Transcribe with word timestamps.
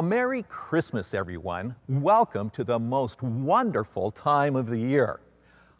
Well, 0.00 0.08
Merry 0.08 0.44
Christmas, 0.48 1.12
everyone. 1.12 1.76
Welcome 1.86 2.48
to 2.52 2.64
the 2.64 2.78
most 2.78 3.22
wonderful 3.22 4.10
time 4.10 4.56
of 4.56 4.66
the 4.66 4.78
year. 4.78 5.20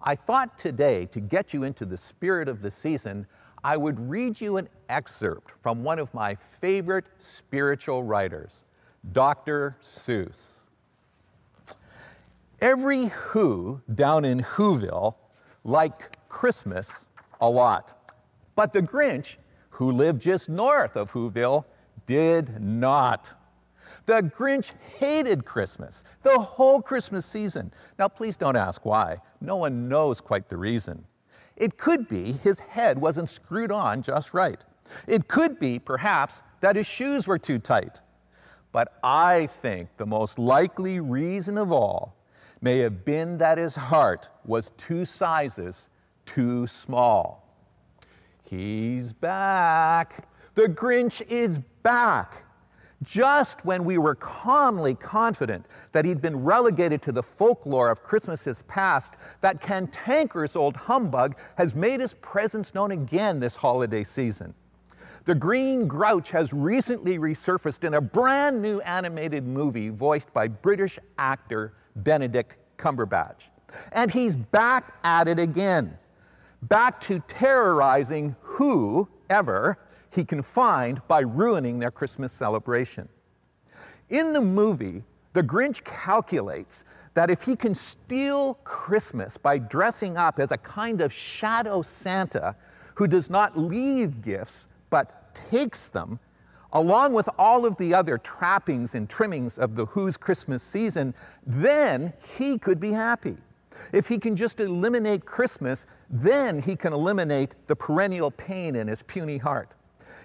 I 0.03 0.15
thought 0.15 0.59
today, 0.59 1.07
to 1.07 1.21
get 1.21 1.55
you 1.55 1.63
into 1.63 1.87
the 1.87 1.97
spirit 1.97 2.47
of 2.47 2.61
the 2.61 2.71
season, 2.71 3.27
I 3.65 3.79
would 3.79 3.99
read 3.99 4.39
you 4.39 4.59
an 4.59 4.69
excerpt 4.91 5.55
from 5.63 5.83
one 5.83 5.99
of 5.99 6.13
my 6.13 6.35
favorite 6.35 7.07
spiritual 7.17 8.03
writers, 8.03 8.67
Dr. 9.13 9.79
Seuss. 9.81 10.67
Every 12.61 13.07
Who 13.07 13.81
down 13.95 14.27
in 14.27 14.41
Whoville 14.43 15.15
liked 15.65 16.19
Christmas 16.29 17.09
a 17.41 17.49
lot. 17.49 18.13
But 18.55 18.75
the 18.75 18.83
Grinch, 18.83 19.37
who 19.71 19.91
lived 19.91 20.21
just 20.21 20.51
north 20.51 20.97
of 20.97 21.11
Whoville, 21.11 21.65
did 22.05 22.61
not. 22.63 23.35
The 24.07 24.23
Grinch 24.23 24.73
hated 24.99 25.45
Christmas, 25.45 26.05
the 26.23 26.39
whole 26.39 26.81
Christmas 26.81 27.27
season. 27.27 27.73
Now, 27.99 28.09
please 28.09 28.37
don't 28.37 28.57
ask 28.57 28.85
why. 28.85 29.19
No 29.41 29.57
one 29.57 29.89
knows 29.89 30.21
quite 30.21 30.49
the 30.49 30.57
reason. 30.57 31.05
It 31.57 31.77
could 31.77 32.09
be 32.09 32.33
his 32.33 32.59
head 32.61 32.99
wasn't 32.99 33.29
screwed 33.31 33.71
on 33.71 34.03
just 34.03 34.33
right. 34.33 34.65
It 35.07 35.29
could 35.29 35.59
be, 35.59 35.79
perhaps, 35.79 36.43
that 36.61 36.77
his 36.77 36.87
shoes 36.87 37.27
were 37.27 37.39
too 37.39 37.59
tight. 37.59 38.01
But 38.73 38.99
I 39.03 39.47
think 39.47 39.97
the 39.97 40.07
most 40.07 40.39
likely 40.39 41.01
reason 41.01 41.59
of 41.59 41.73
all 41.73 42.17
may 42.61 42.79
have 42.79 43.05
been 43.05 43.39
that 43.39 43.59
his 43.59 43.75
heart 43.75 44.29
was 44.45 44.73
two 44.77 45.05
sizes 45.05 45.89
too 46.27 46.67
small. 46.67 47.47
He's 48.43 49.13
back. 49.13 50.29
The 50.55 50.67
Grinch 50.67 51.23
is 51.29 51.59
back. 51.83 52.45
Just 53.03 53.65
when 53.65 53.85
we 53.85 53.97
were 53.97 54.15
calmly 54.15 54.95
confident 54.95 55.65
that 55.93 56.05
he'd 56.05 56.21
been 56.21 56.45
relegated 56.45 57.01
to 57.03 57.13
the 57.13 57.23
folklore 57.23 57.91
of 57.91 58.03
Christmases 58.03 58.63
past, 58.69 59.15
that 59.41 59.61
cantankerous 59.61 60.55
old 60.55 60.77
humbug 60.77 61.37
has 61.57 61.75
made 61.75 62.01
his 62.01 62.13
presence 62.15 62.75
known 62.75 62.91
again 62.91 63.41
this 63.41 63.57
holiday 63.57 64.05
season. 64.05 64.53
The 65.25 65.35
Green 65.35 65.87
Grouch 65.87 66.31
has 66.31 66.53
recently 66.53 67.19
resurfaced 67.19 67.85
in 67.85 67.95
a 67.95 68.01
brand 68.01 68.61
new 68.61 68.81
animated 68.81 69.47
movie 69.47 69.89
voiced 69.89 70.33
by 70.35 70.49
British 70.49 70.99
actor 71.19 71.75
Benedict 71.97 72.57
Cumberbatch. 72.77 73.49
And 73.93 74.11
he's 74.11 74.37
back 74.37 74.95
at 75.05 75.29
it 75.29 75.39
again, 75.39 75.97
back 76.63 77.01
to 77.03 77.21
terrorizing 77.29 78.37
whoever 78.41 79.79
he 80.11 80.25
can 80.25 80.43
find 80.43 81.01
by 81.09 81.21
ruining 81.21 81.79
their 81.79 81.91
Christmas 81.91 82.33
celebration. 82.33 83.09
In 84.09 84.33
the 84.33 84.41
movie, 84.41 85.05
the 85.33 85.43
Grinch 85.43 85.85
calculates 85.85 86.85
that 87.15 87.31
if 87.31 87.43
he 87.43 87.57
can 87.57 87.75
steal 87.75 88.55
Christmas 88.65 89.37
by 89.37 89.59
dressing 89.59 90.17
up 90.17 90.41
as 90.41 90.51
a 90.51 90.59
kind 90.59 91.01
of 91.01 91.13
shadow 91.13 91.83
Santa 91.83 92.57
who 92.95 93.07
does 93.07 93.31
not 93.31 93.57
leave 93.57 94.23
gifts 94.23 94.69
but 94.91 95.35
takes 95.35 95.89
them, 95.89 96.19
along 96.73 97.13
with 97.13 97.29
all 97.39 97.65
of 97.65 97.77
the 97.77 97.95
other 97.95 98.19
trappings 98.19 98.95
and 98.95 99.09
trimmings 99.09 99.59
of 99.59 99.75
the 99.75 99.87
Who's 99.87 100.17
Christmas 100.17 100.63
season, 100.63 101.15
then 101.47 102.13
he 102.37 102.59
could 102.59 102.81
be 102.81 102.93
happy. 102.93 103.37
If 103.93 104.09
he 104.09 104.19
can 104.19 104.37
just 104.37 104.61
eliminate 104.61 105.25
Christmas, 105.25 105.87
then 106.11 106.61
he 106.61 106.77
can 106.77 106.93
eliminate 106.93 107.55
the 107.67 107.77
perennial 107.77 108.31
pain 108.33 108.77
in 108.77 108.89
his 108.89 109.03
puny 109.03 109.39
heart. 109.39 109.75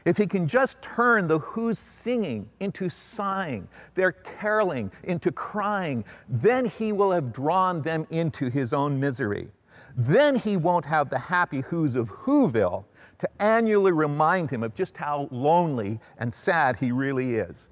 If 0.06 0.18
he 0.18 0.28
can 0.28 0.48
just 0.48 0.80
turn 0.84 1.28
the 1.28 1.40
who's 1.40 1.80
singing 1.80 2.48
into 2.60 2.90
sighing, 2.90 3.68
their 3.96 4.12
caroling 4.12 4.92
into 5.04 5.32
crying, 5.32 6.06
then 6.30 6.66
he 6.66 6.92
will 6.92 7.12
have 7.12 7.34
drawn 7.34 7.82
them 7.82 8.06
into 8.12 8.50
his 8.50 8.72
own 8.72 9.00
misery. 9.00 9.50
Then 9.98 10.36
he 10.36 10.58
won't 10.58 10.86
have 10.86 11.10
the 11.10 11.18
happy 11.18 11.62
who's 11.62 11.96
of 11.96 12.10
Whoville 12.10 12.86
to 13.18 13.30
annually 13.40 13.94
remind 13.94 14.52
him 14.52 14.62
of 14.62 14.76
just 14.76 14.96
how 14.96 15.28
lonely 15.32 16.00
and 16.20 16.32
sad 16.32 16.78
he 16.78 16.92
really 16.92 17.36
is. 17.36 17.70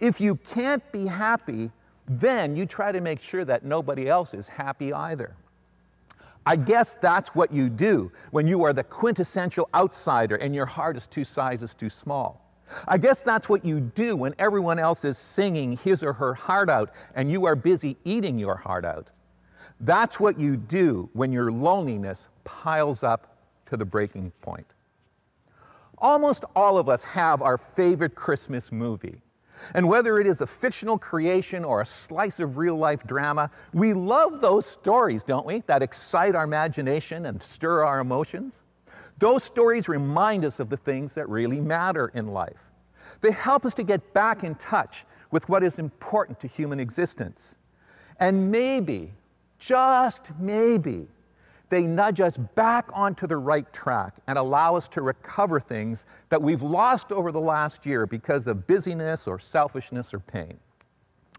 If 0.00 0.20
you 0.20 0.36
can't 0.36 0.82
be 0.90 1.06
happy, 1.06 1.70
then 2.08 2.56
you 2.56 2.66
try 2.66 2.90
to 2.90 3.00
make 3.00 3.20
sure 3.20 3.44
that 3.44 3.64
nobody 3.64 4.08
else 4.08 4.34
is 4.34 4.48
happy 4.48 4.92
either. 4.92 5.36
I 6.50 6.56
guess 6.56 6.96
that's 7.00 7.32
what 7.32 7.52
you 7.52 7.68
do 7.70 8.10
when 8.32 8.48
you 8.48 8.64
are 8.64 8.72
the 8.72 8.82
quintessential 8.82 9.68
outsider 9.72 10.34
and 10.34 10.52
your 10.52 10.66
heart 10.66 10.96
is 10.96 11.06
two 11.06 11.22
sizes 11.22 11.74
too 11.74 11.88
small. 11.88 12.44
I 12.88 12.98
guess 12.98 13.22
that's 13.22 13.48
what 13.48 13.64
you 13.64 13.78
do 13.78 14.16
when 14.16 14.34
everyone 14.36 14.80
else 14.80 15.04
is 15.04 15.16
singing 15.16 15.76
his 15.76 16.02
or 16.02 16.12
her 16.12 16.34
heart 16.34 16.68
out 16.68 16.90
and 17.14 17.30
you 17.30 17.46
are 17.46 17.54
busy 17.54 17.96
eating 18.04 18.36
your 18.36 18.56
heart 18.56 18.84
out. 18.84 19.10
That's 19.78 20.18
what 20.18 20.40
you 20.40 20.56
do 20.56 21.08
when 21.12 21.30
your 21.30 21.52
loneliness 21.52 22.26
piles 22.42 23.04
up 23.04 23.36
to 23.66 23.76
the 23.76 23.84
breaking 23.84 24.32
point. 24.40 24.66
Almost 25.98 26.44
all 26.56 26.78
of 26.78 26.88
us 26.88 27.04
have 27.04 27.42
our 27.42 27.58
favorite 27.58 28.16
Christmas 28.16 28.72
movie. 28.72 29.20
And 29.74 29.88
whether 29.88 30.18
it 30.18 30.26
is 30.26 30.40
a 30.40 30.46
fictional 30.46 30.98
creation 30.98 31.64
or 31.64 31.80
a 31.80 31.84
slice 31.84 32.40
of 32.40 32.56
real 32.56 32.76
life 32.76 33.04
drama, 33.04 33.50
we 33.72 33.92
love 33.92 34.40
those 34.40 34.66
stories, 34.66 35.22
don't 35.24 35.46
we, 35.46 35.60
that 35.66 35.82
excite 35.82 36.34
our 36.34 36.44
imagination 36.44 37.26
and 37.26 37.42
stir 37.42 37.84
our 37.84 38.00
emotions? 38.00 38.64
Those 39.18 39.44
stories 39.44 39.88
remind 39.88 40.44
us 40.44 40.60
of 40.60 40.70
the 40.70 40.76
things 40.76 41.14
that 41.14 41.28
really 41.28 41.60
matter 41.60 42.10
in 42.14 42.28
life. 42.28 42.70
They 43.20 43.32
help 43.32 43.66
us 43.66 43.74
to 43.74 43.82
get 43.82 44.14
back 44.14 44.44
in 44.44 44.54
touch 44.54 45.04
with 45.30 45.48
what 45.48 45.62
is 45.62 45.78
important 45.78 46.40
to 46.40 46.48
human 46.48 46.80
existence. 46.80 47.58
And 48.18 48.50
maybe, 48.50 49.12
just 49.58 50.32
maybe, 50.38 51.06
they 51.70 51.86
nudge 51.86 52.20
us 52.20 52.36
back 52.36 52.88
onto 52.92 53.26
the 53.26 53.36
right 53.36 53.72
track 53.72 54.16
and 54.26 54.36
allow 54.36 54.74
us 54.74 54.88
to 54.88 55.02
recover 55.02 55.60
things 55.60 56.04
that 56.28 56.42
we've 56.42 56.62
lost 56.62 57.12
over 57.12 57.32
the 57.32 57.40
last 57.40 57.86
year 57.86 58.06
because 58.06 58.46
of 58.48 58.66
busyness 58.66 59.26
or 59.26 59.38
selfishness 59.38 60.12
or 60.12 60.18
pain. 60.18 60.58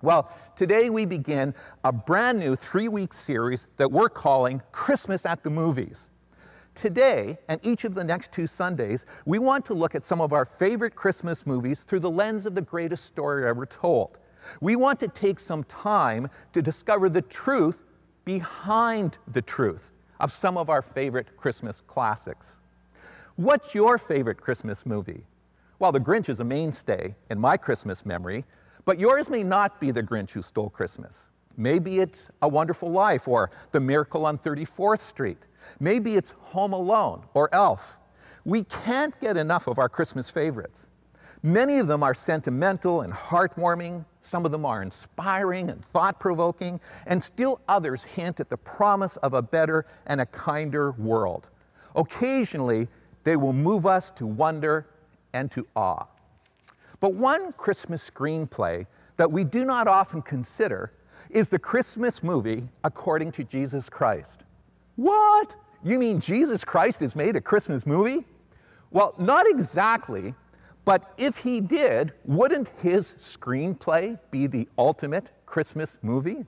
Well, 0.01 0.31
today 0.55 0.89
we 0.89 1.05
begin 1.05 1.53
a 1.83 1.91
brand 1.91 2.39
new 2.39 2.55
three 2.55 2.87
week 2.87 3.13
series 3.13 3.67
that 3.75 3.91
we're 3.91 4.09
calling 4.09 4.61
Christmas 4.71 5.25
at 5.25 5.43
the 5.43 5.49
Movies. 5.49 6.11
Today, 6.73 7.37
and 7.49 7.59
each 7.63 7.83
of 7.83 7.93
the 7.93 8.03
next 8.03 8.31
two 8.31 8.47
Sundays, 8.47 9.05
we 9.25 9.37
want 9.37 9.65
to 9.65 9.73
look 9.73 9.93
at 9.93 10.05
some 10.05 10.21
of 10.21 10.31
our 10.31 10.45
favorite 10.45 10.95
Christmas 10.95 11.45
movies 11.45 11.83
through 11.83 11.99
the 11.99 12.09
lens 12.09 12.45
of 12.45 12.55
the 12.55 12.61
greatest 12.61 13.03
story 13.03 13.45
ever 13.45 13.65
told. 13.65 14.17
We 14.61 14.77
want 14.77 14.97
to 15.01 15.09
take 15.09 15.37
some 15.37 15.65
time 15.65 16.29
to 16.53 16.61
discover 16.61 17.09
the 17.09 17.21
truth 17.23 17.83
behind 18.23 19.17
the 19.27 19.41
truth 19.41 19.91
of 20.21 20.31
some 20.31 20.55
of 20.57 20.69
our 20.69 20.81
favorite 20.81 21.35
Christmas 21.35 21.81
classics. 21.81 22.61
What's 23.35 23.73
your 23.73 23.97
favorite 23.97 24.39
Christmas 24.39 24.85
movie? 24.85 25.25
Well, 25.79 25.91
The 25.91 25.99
Grinch 25.99 26.29
is 26.29 26.39
a 26.39 26.43
mainstay 26.43 27.15
in 27.31 27.39
my 27.39 27.57
Christmas 27.57 28.05
memory, 28.05 28.45
but 28.85 28.99
yours 28.99 29.29
may 29.29 29.43
not 29.43 29.81
be 29.81 29.89
The 29.89 30.03
Grinch 30.03 30.29
Who 30.31 30.43
Stole 30.43 30.69
Christmas. 30.69 31.27
Maybe 31.57 31.99
it's 31.99 32.29
A 32.43 32.47
Wonderful 32.47 32.91
Life 32.91 33.27
or 33.27 33.49
The 33.71 33.79
Miracle 33.79 34.27
on 34.27 34.37
34th 34.37 34.99
Street. 34.99 35.39
Maybe 35.79 36.15
it's 36.15 36.31
Home 36.39 36.73
Alone 36.73 37.23
or 37.33 37.49
Elf. 37.53 37.97
We 38.45 38.63
can't 38.63 39.19
get 39.19 39.37
enough 39.37 39.67
of 39.67 39.79
our 39.79 39.89
Christmas 39.89 40.29
favorites. 40.29 40.91
Many 41.43 41.79
of 41.79 41.87
them 41.87 42.03
are 42.03 42.13
sentimental 42.13 43.01
and 43.01 43.11
heartwarming, 43.11 44.05
some 44.19 44.45
of 44.45 44.51
them 44.51 44.63
are 44.65 44.83
inspiring 44.83 45.71
and 45.71 45.83
thought 45.85 46.19
provoking, 46.19 46.79
and 47.07 47.23
still 47.23 47.59
others 47.67 48.03
hint 48.03 48.39
at 48.39 48.49
the 48.49 48.57
promise 48.57 49.17
of 49.17 49.33
a 49.33 49.41
better 49.41 49.87
and 50.05 50.21
a 50.21 50.25
kinder 50.27 50.91
world. 50.91 51.49
Occasionally, 51.95 52.87
they 53.23 53.35
will 53.35 53.53
move 53.53 53.87
us 53.87 54.11
to 54.11 54.27
wonder 54.27 54.87
and 55.33 55.49
to 55.51 55.65
awe. 55.75 56.05
But 56.99 57.15
one 57.15 57.53
Christmas 57.53 58.07
screenplay 58.07 58.85
that 59.17 59.31
we 59.31 59.43
do 59.43 59.65
not 59.65 59.87
often 59.87 60.21
consider 60.21 60.91
is 61.31 61.49
the 61.49 61.59
Christmas 61.59 62.21
movie 62.21 62.69
According 62.83 63.31
to 63.33 63.43
Jesus 63.43 63.89
Christ. 63.89 64.43
What? 64.95 65.55
You 65.83 65.97
mean 65.97 66.19
Jesus 66.19 66.63
Christ 66.63 66.99
has 66.99 67.15
made 67.15 67.35
a 67.35 67.41
Christmas 67.41 67.85
movie? 67.87 68.25
Well, 68.91 69.15
not 69.17 69.47
exactly, 69.47 70.35
but 70.85 71.13
if 71.17 71.37
he 71.37 71.61
did, 71.61 72.13
wouldn't 72.25 72.69
his 72.81 73.15
screenplay 73.17 74.17
be 74.31 74.47
the 74.47 74.67
ultimate 74.77 75.27
Christmas 75.45 75.97
movie? 76.01 76.45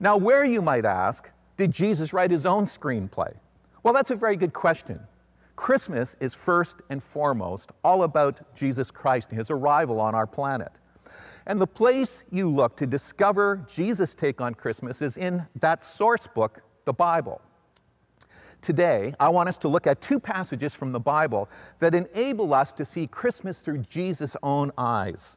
Now, 0.00 0.16
where 0.16 0.44
you 0.44 0.62
might 0.62 0.84
ask, 0.84 1.30
did 1.56 1.72
Jesus 1.72 2.12
write 2.12 2.30
his 2.30 2.46
own 2.46 2.64
screenplay? 2.64 3.34
Well, 3.82 3.94
that's 3.94 4.10
a 4.10 4.16
very 4.16 4.36
good 4.36 4.52
question. 4.52 5.00
Christmas 5.56 6.16
is 6.20 6.34
first 6.34 6.76
and 6.88 7.02
foremost 7.02 7.72
all 7.82 8.04
about 8.04 8.54
Jesus 8.54 8.90
Christ 8.90 9.30
and 9.30 9.38
his 9.38 9.50
arrival 9.50 10.00
on 10.00 10.14
our 10.14 10.26
planet. 10.26 10.70
And 11.46 11.60
the 11.60 11.66
place 11.66 12.22
you 12.30 12.48
look 12.48 12.76
to 12.76 12.86
discover 12.86 13.64
Jesus' 13.68 14.14
take 14.14 14.40
on 14.40 14.54
Christmas 14.54 15.02
is 15.02 15.16
in 15.16 15.44
that 15.60 15.84
source 15.84 16.26
book, 16.26 16.62
the 16.84 16.92
Bible. 16.92 17.40
Today, 18.60 19.14
I 19.20 19.28
want 19.28 19.48
us 19.48 19.58
to 19.58 19.68
look 19.68 19.86
at 19.86 20.00
two 20.00 20.18
passages 20.18 20.74
from 20.74 20.92
the 20.92 21.00
Bible 21.00 21.48
that 21.78 21.94
enable 21.94 22.52
us 22.52 22.72
to 22.74 22.84
see 22.84 23.06
Christmas 23.06 23.60
through 23.60 23.78
Jesus' 23.78 24.36
own 24.42 24.72
eyes. 24.76 25.36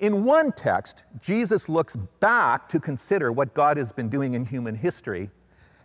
In 0.00 0.24
one 0.24 0.52
text, 0.52 1.02
Jesus 1.20 1.68
looks 1.68 1.96
back 2.20 2.68
to 2.68 2.78
consider 2.78 3.32
what 3.32 3.54
God 3.54 3.76
has 3.76 3.90
been 3.90 4.08
doing 4.08 4.34
in 4.34 4.44
human 4.44 4.76
history, 4.76 5.30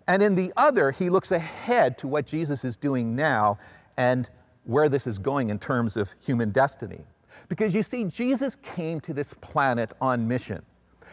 and 0.07 0.21
in 0.21 0.35
the 0.35 0.53
other, 0.55 0.91
he 0.91 1.09
looks 1.09 1.31
ahead 1.31 1.97
to 1.97 2.07
what 2.07 2.27
Jesus 2.27 2.63
is 2.63 2.77
doing 2.77 3.15
now 3.15 3.57
and 3.97 4.29
where 4.65 4.89
this 4.89 5.07
is 5.07 5.17
going 5.17 5.49
in 5.49 5.57
terms 5.57 5.97
of 5.97 6.13
human 6.19 6.51
destiny. 6.51 7.01
Because 7.49 7.73
you 7.73 7.83
see, 7.83 8.03
Jesus 8.05 8.55
came 8.57 8.99
to 9.01 9.13
this 9.13 9.33
planet 9.35 9.91
on 9.99 10.27
mission. 10.27 10.61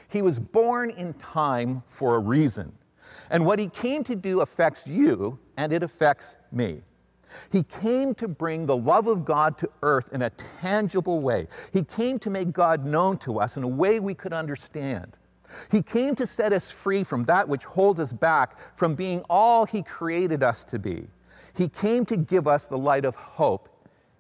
He 0.09 0.23
was 0.23 0.39
born 0.39 0.91
in 0.91 1.15
time 1.15 1.83
for 1.87 2.17
a 2.17 2.19
reason. 2.19 2.73
And 3.31 3.47
what 3.47 3.59
he 3.59 3.69
came 3.69 4.05
to 4.05 4.15
do 4.15 4.41
affects 4.41 4.87
you, 4.87 5.39
and 5.57 5.73
it 5.73 5.83
affects 5.83 6.37
me. 6.53 6.83
He 7.51 7.63
came 7.63 8.15
to 8.17 8.29
bring 8.29 8.67
the 8.67 8.77
love 8.77 9.07
of 9.07 9.25
God 9.25 9.57
to 9.59 9.71
earth 9.83 10.11
in 10.13 10.23
a 10.23 10.31
tangible 10.61 11.21
way. 11.21 11.47
He 11.73 11.85
came 11.85 12.19
to 12.21 12.31
make 12.31 12.53
God 12.53 12.85
known 12.85 13.19
to 13.19 13.39
us 13.39 13.57
in 13.57 13.63
a 13.63 13.69
way 13.69 14.01
we 14.01 14.15
could 14.15 14.33
understand. 14.33 15.17
He 15.71 15.83
came 15.83 16.15
to 16.17 16.27
set 16.27 16.53
us 16.53 16.71
free 16.71 17.05
from 17.05 17.25
that 17.25 17.49
which 17.49 17.65
holds 17.65 18.01
us 18.01 18.13
back 18.13 18.57
from 18.77 18.95
being 18.95 19.23
all 19.29 19.65
He 19.67 19.83
created 19.83 20.43
us 20.43 20.65
to 20.65 20.79
be. 20.79 21.07
He 21.57 21.69
came 21.69 22.05
to 22.07 22.17
give 22.17 22.47
us 22.47 22.67
the 22.67 22.79
light 22.79 23.05
of 23.05 23.15
hope 23.17 23.69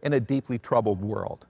in 0.02 0.12
a 0.12 0.20
deeply 0.20 0.58
troubled 0.58 1.00
world. 1.00 1.46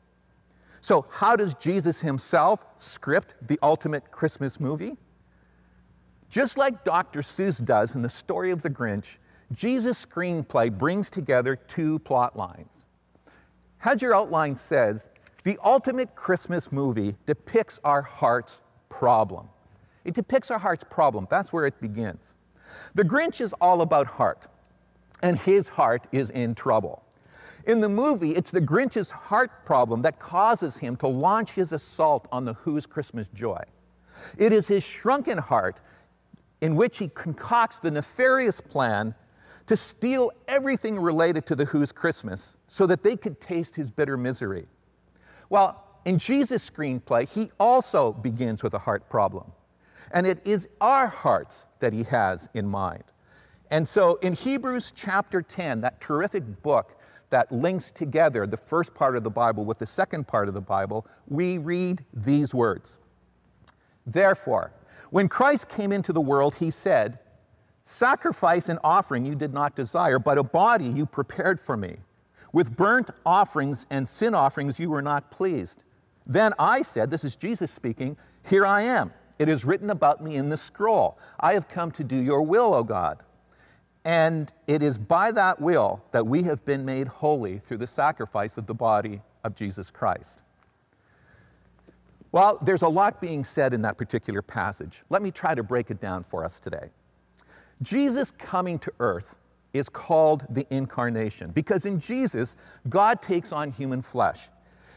So, 0.82 1.06
how 1.10 1.36
does 1.36 1.54
Jesus 1.54 2.00
Himself 2.00 2.64
script 2.78 3.34
the 3.46 3.58
ultimate 3.62 4.10
Christmas 4.10 4.60
movie? 4.60 4.96
Just 6.30 6.56
like 6.56 6.84
Dr. 6.84 7.22
Seuss 7.22 7.62
does 7.62 7.96
in 7.96 8.02
the 8.02 8.08
story 8.08 8.52
of 8.52 8.62
the 8.62 8.70
Grinch, 8.70 9.18
Jesus' 9.52 10.06
screenplay 10.06 10.70
brings 10.70 11.10
together 11.10 11.56
two 11.56 11.98
plot 11.98 12.36
lines. 12.36 12.86
As 13.84 14.00
your 14.00 14.14
outline 14.14 14.54
says, 14.54 15.10
the 15.42 15.58
ultimate 15.64 16.14
Christmas 16.14 16.70
movie 16.70 17.16
depicts 17.26 17.80
our 17.82 18.00
heart's 18.00 18.60
problem. 18.88 19.48
It 20.04 20.14
depicts 20.14 20.52
our 20.52 20.58
heart's 20.58 20.84
problem. 20.84 21.26
That's 21.28 21.52
where 21.52 21.66
it 21.66 21.80
begins. 21.80 22.36
The 22.94 23.04
Grinch 23.04 23.40
is 23.40 23.52
all 23.54 23.82
about 23.82 24.06
heart, 24.06 24.46
and 25.22 25.36
his 25.36 25.66
heart 25.66 26.06
is 26.12 26.30
in 26.30 26.54
trouble. 26.54 27.02
In 27.66 27.80
the 27.80 27.88
movie, 27.88 28.36
it's 28.36 28.52
the 28.52 28.60
Grinch's 28.60 29.10
heart 29.10 29.64
problem 29.64 30.02
that 30.02 30.20
causes 30.20 30.76
him 30.76 30.94
to 30.98 31.08
launch 31.08 31.50
his 31.50 31.72
assault 31.72 32.28
on 32.30 32.44
the 32.44 32.54
Who's 32.54 32.86
Christmas 32.86 33.28
Joy. 33.34 33.62
It 34.38 34.52
is 34.52 34.68
his 34.68 34.84
shrunken 34.84 35.38
heart 35.38 35.80
in 36.60 36.74
which 36.74 36.98
he 36.98 37.08
concocts 37.08 37.78
the 37.78 37.90
nefarious 37.90 38.60
plan 38.60 39.14
to 39.66 39.76
steal 39.76 40.32
everything 40.48 40.98
related 40.98 41.46
to 41.46 41.54
the 41.54 41.64
Who's 41.64 41.92
Christmas 41.92 42.56
so 42.68 42.86
that 42.86 43.02
they 43.02 43.16
could 43.16 43.40
taste 43.40 43.76
his 43.76 43.90
bitter 43.90 44.16
misery. 44.16 44.66
Well, 45.48 45.84
in 46.04 46.18
Jesus' 46.18 46.68
screenplay, 46.68 47.28
he 47.28 47.50
also 47.60 48.12
begins 48.12 48.62
with 48.62 48.74
a 48.74 48.78
heart 48.78 49.08
problem. 49.08 49.52
And 50.12 50.26
it 50.26 50.40
is 50.44 50.68
our 50.80 51.06
hearts 51.06 51.66
that 51.78 51.92
he 51.92 52.02
has 52.04 52.48
in 52.54 52.66
mind. 52.66 53.04
And 53.70 53.86
so 53.86 54.16
in 54.16 54.32
Hebrews 54.32 54.92
chapter 54.94 55.42
10, 55.42 55.82
that 55.82 56.00
terrific 56.00 56.62
book 56.62 56.96
that 57.30 57.50
links 57.52 57.92
together 57.92 58.46
the 58.46 58.56
first 58.56 58.92
part 58.92 59.16
of 59.16 59.22
the 59.22 59.30
Bible 59.30 59.64
with 59.64 59.78
the 59.78 59.86
second 59.86 60.26
part 60.26 60.48
of 60.48 60.54
the 60.54 60.60
Bible, 60.60 61.06
we 61.28 61.58
read 61.58 62.04
these 62.12 62.52
words 62.52 62.98
Therefore, 64.06 64.72
when 65.10 65.28
Christ 65.28 65.68
came 65.68 65.92
into 65.92 66.12
the 66.12 66.20
world, 66.20 66.54
he 66.54 66.70
said, 66.70 67.18
Sacrifice 67.84 68.68
and 68.68 68.78
offering 68.84 69.24
you 69.24 69.34
did 69.34 69.52
not 69.52 69.74
desire, 69.74 70.18
but 70.18 70.38
a 70.38 70.42
body 70.42 70.86
you 70.86 71.06
prepared 71.06 71.58
for 71.58 71.76
me. 71.76 71.96
With 72.52 72.76
burnt 72.76 73.10
offerings 73.26 73.86
and 73.90 74.08
sin 74.08 74.34
offerings 74.34 74.78
you 74.78 74.90
were 74.90 75.02
not 75.02 75.30
pleased. 75.30 75.84
Then 76.26 76.52
I 76.58 76.82
said, 76.82 77.10
This 77.10 77.24
is 77.24 77.36
Jesus 77.36 77.70
speaking, 77.70 78.16
Here 78.48 78.64
I 78.64 78.82
am. 78.82 79.12
It 79.38 79.48
is 79.48 79.64
written 79.64 79.90
about 79.90 80.22
me 80.22 80.36
in 80.36 80.48
the 80.48 80.56
scroll. 80.56 81.18
I 81.40 81.54
have 81.54 81.68
come 81.68 81.90
to 81.92 82.04
do 82.04 82.16
your 82.16 82.42
will, 82.42 82.74
O 82.74 82.84
God. 82.84 83.22
And 84.04 84.52
it 84.66 84.82
is 84.82 84.98
by 84.98 85.32
that 85.32 85.60
will 85.60 86.02
that 86.12 86.26
we 86.26 86.42
have 86.44 86.64
been 86.64 86.84
made 86.84 87.08
holy 87.08 87.58
through 87.58 87.78
the 87.78 87.86
sacrifice 87.86 88.56
of 88.58 88.66
the 88.66 88.74
body 88.74 89.22
of 89.44 89.54
Jesus 89.54 89.90
Christ. 89.90 90.42
Well, 92.32 92.58
there's 92.62 92.82
a 92.82 92.88
lot 92.88 93.20
being 93.20 93.42
said 93.42 93.74
in 93.74 93.82
that 93.82 93.98
particular 93.98 94.40
passage. 94.40 95.02
Let 95.10 95.22
me 95.22 95.30
try 95.30 95.54
to 95.54 95.62
break 95.62 95.90
it 95.90 96.00
down 96.00 96.22
for 96.22 96.44
us 96.44 96.60
today. 96.60 96.90
Jesus 97.82 98.30
coming 98.30 98.78
to 98.80 98.92
earth 99.00 99.38
is 99.72 99.88
called 99.88 100.44
the 100.50 100.66
incarnation 100.70 101.50
because 101.50 101.86
in 101.86 101.98
Jesus, 101.98 102.56
God 102.88 103.22
takes 103.22 103.52
on 103.52 103.72
human 103.72 104.02
flesh. 104.02 104.48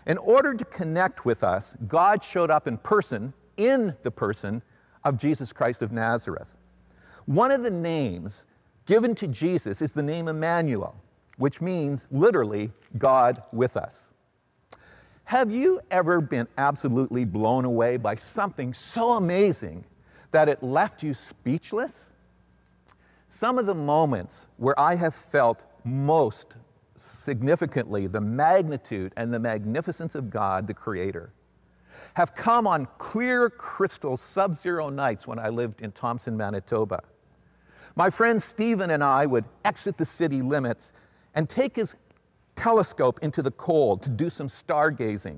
In 0.06 0.18
order 0.18 0.54
to 0.54 0.66
connect 0.66 1.26
with 1.26 1.44
us, 1.44 1.76
God 1.88 2.24
showed 2.24 2.52
up 2.52 2.68
in 2.68 2.78
person, 2.78 3.34
in 3.58 3.96
the 4.02 4.12
person 4.12 4.62
of 5.04 5.18
Jesus 5.18 5.54
Christ 5.54 5.82
of 5.82 5.92
Nazareth. 5.92 6.58
One 7.26 7.52
of 7.52 7.64
the 7.64 7.70
names 7.70 8.46
given 8.86 9.16
to 9.16 9.28
Jesus 9.28 9.82
is 9.82 9.94
the 9.94 10.04
name 10.04 10.28
Emmanuel, 10.28 10.96
which 11.38 11.62
means 11.62 12.08
literally 12.12 12.72
God 12.98 13.42
with 13.52 13.78
us. 13.78 14.13
Have 15.26 15.52
you 15.52 15.80
ever 15.90 16.22
been 16.22 16.48
absolutely 16.58 17.26
blown 17.26 17.66
away 17.66 17.98
by 17.98 18.16
something 18.16 18.74
so 18.74 19.14
amazing 19.14 19.86
that 20.32 20.50
it 20.50 20.62
left 20.62 21.02
you 21.02 21.14
speechless? 21.14 22.12
Some 23.30 23.58
of 23.58 23.66
the 23.66 23.74
moments 23.74 24.48
where 24.58 24.80
I 24.80 24.96
have 24.96 25.16
felt 25.16 25.64
most 25.84 26.56
significantly 26.96 28.08
the 28.08 28.22
magnitude 28.22 29.14
and 29.18 29.34
the 29.34 29.40
magnificence 29.40 30.14
of 30.14 30.30
God, 30.30 30.68
the 30.68 30.74
Creator, 30.74 31.32
have 32.16 32.36
come 32.36 32.68
on 32.68 32.88
clear 32.98 33.50
crystal 33.50 34.18
sub 34.18 34.56
zero 34.56 34.90
nights 34.90 35.26
when 35.26 35.40
I 35.40 35.50
lived 35.50 35.82
in 35.82 35.92
Thompson, 35.92 36.36
Manitoba. 36.38 37.02
My 37.96 38.10
friend 38.10 38.42
Stephen 38.42 38.90
and 38.90 39.04
I 39.04 39.26
would 39.26 39.46
exit 39.64 39.98
the 39.98 40.06
city 40.06 40.42
limits 40.42 40.94
and 41.36 41.50
take 41.50 41.76
his 41.76 41.96
telescope 42.56 43.20
into 43.22 43.42
the 43.42 43.52
cold 43.52 44.02
to 44.04 44.10
do 44.10 44.30
some 44.30 44.48
stargazing. 44.48 45.38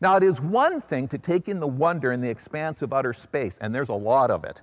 Now, 0.00 0.16
it 0.16 0.22
is 0.22 0.40
one 0.40 0.80
thing 0.80 1.08
to 1.08 1.18
take 1.18 1.48
in 1.48 1.58
the 1.58 1.66
wonder 1.66 2.12
and 2.12 2.22
the 2.22 2.28
expanse 2.28 2.82
of 2.82 2.92
outer 2.92 3.12
space, 3.12 3.58
and 3.58 3.74
there's 3.74 3.88
a 3.88 3.94
lot 3.94 4.30
of 4.30 4.44
it. 4.44 4.62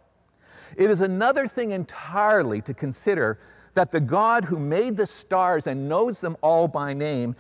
It 0.78 0.90
is 0.90 1.02
another 1.02 1.48
thing 1.48 1.72
entirely 1.72 2.62
to 2.62 2.74
consider 2.74 3.40
that 3.74 3.92
the 3.92 4.00
God 4.00 4.46
who 4.46 4.58
made 4.58 4.96
the 4.96 5.06
stars 5.06 5.68
and 5.68 5.90
knows 5.90 6.22
them 6.22 6.38
all 6.42 6.68
by 6.68 6.94
name 6.94 7.36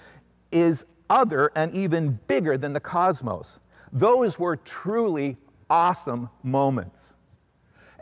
is 0.51 0.85
other 1.09 1.51
and 1.55 1.73
even 1.73 2.19
bigger 2.27 2.57
than 2.57 2.73
the 2.73 2.79
cosmos. 2.79 3.61
Those 3.93 4.37
were 4.37 4.57
truly 4.57 5.37
awesome 5.69 6.29
moments. 6.43 7.15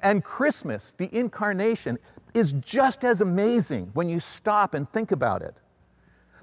And 0.02 0.24
Christmas, 0.24 0.94
the 0.98 1.16
incarnation, 1.18 1.98
is 2.34 2.54
just 2.54 3.04
as 3.04 3.22
amazing 3.22 3.92
when 3.94 4.10
you 4.10 4.20
stop 4.20 4.74
and 4.74 4.90
think 4.90 5.12
about 5.12 5.44
it. 5.44 5.56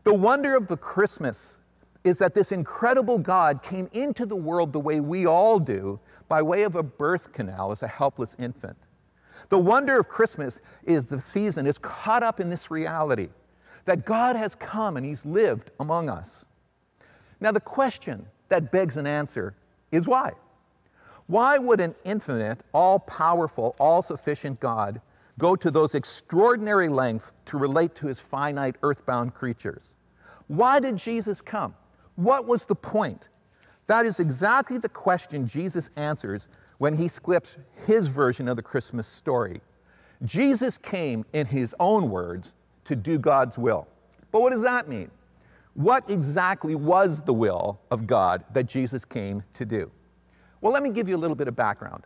The 0.04 0.14
wonder 0.14 0.57
of 0.57 0.66
the 0.66 0.76
Christmas 0.76 1.61
is 2.04 2.19
that 2.19 2.35
this 2.35 2.52
incredible 2.52 3.19
God 3.19 3.62
came 3.62 3.88
into 3.92 4.25
the 4.25 4.37
world 4.37 4.73
the 4.73 4.80
way 4.80 5.00
we 5.00 5.26
all 5.26 5.59
do 5.59 6.00
by 6.28 6.40
way 6.40 6.62
of 6.62 6.75
a 6.75 6.83
birth 6.83 7.33
canal 7.33 7.73
as 7.73 7.83
a 7.83 7.88
helpless 7.88 8.37
infant. 8.38 8.76
The 9.49 9.59
wonder 9.59 9.99
of 9.99 10.09
Christmas 10.09 10.61
is 10.85 11.04
the 11.04 11.21
season 11.21 11.66
is 11.66 11.78
caught 11.78 12.23
up 12.23 12.40
in 12.40 12.49
this 12.49 12.71
reality 12.71 13.28
that 13.85 14.04
God 14.04 14.37
has 14.37 14.54
come 14.54 14.97
and 14.97 15.04
He's 15.04 15.26
lived 15.26 15.71
among 15.80 16.09
us. 16.09 16.47
Now, 17.40 17.52
the 17.52 17.61
question 17.61 18.26
that 18.49 18.71
begs 18.71 18.97
an 18.97 19.07
answer 19.07 19.54
is 19.90 20.07
why? 20.07 20.33
Why 21.26 21.59
would 21.59 21.80
an 21.80 21.95
infinite, 22.04 22.62
all 22.73 22.99
powerful, 22.99 23.76
all 23.78 24.02
sufficient 24.02 24.61
God 24.61 25.00
go 25.38 25.56
to 25.56 25.70
those 25.70 25.94
extraordinary 25.94 26.88
lengths 26.88 27.34
to 27.46 27.58
relate 27.58 27.94
to 27.96 28.06
his 28.06 28.20
finite 28.20 28.76
earthbound 28.82 29.34
creatures. 29.34 29.96
Why 30.49 30.80
did 30.80 30.96
Jesus 30.96 31.40
come? 31.40 31.75
What 32.16 32.46
was 32.46 32.64
the 32.64 32.75
point? 32.75 33.28
That 33.87 34.06
is 34.06 34.20
exactly 34.20 34.78
the 34.78 34.88
question 34.88 35.46
Jesus 35.46 35.90
answers 35.96 36.49
when 36.78 36.94
he 36.94 37.08
scripts 37.08 37.56
his 37.87 38.08
version 38.08 38.49
of 38.49 38.56
the 38.56 38.62
Christmas 38.62 39.06
story. 39.06 39.60
Jesus 40.25 40.76
came, 40.76 41.25
in 41.32 41.46
his 41.46 41.75
own 41.80 42.10
words, 42.10 42.54
to 42.84 42.94
do 42.94 43.18
God's 43.18 43.58
will. 43.58 43.87
But 44.30 44.42
what 44.42 44.50
does 44.52 44.62
that 44.62 44.88
mean? 44.88 45.10
What 45.75 46.08
exactly 46.10 46.75
was 46.75 47.22
the 47.22 47.32
will 47.32 47.80
of 47.90 48.06
God 48.06 48.44
that 48.52 48.64
Jesus 48.64 49.04
came 49.04 49.42
to 49.54 49.64
do? 49.64 49.90
Well, 50.60 50.72
let 50.72 50.82
me 50.82 50.90
give 50.90 51.08
you 51.08 51.16
a 51.16 51.18
little 51.18 51.37
bit 51.37 51.49
of 51.49 51.56
background. 51.56 52.04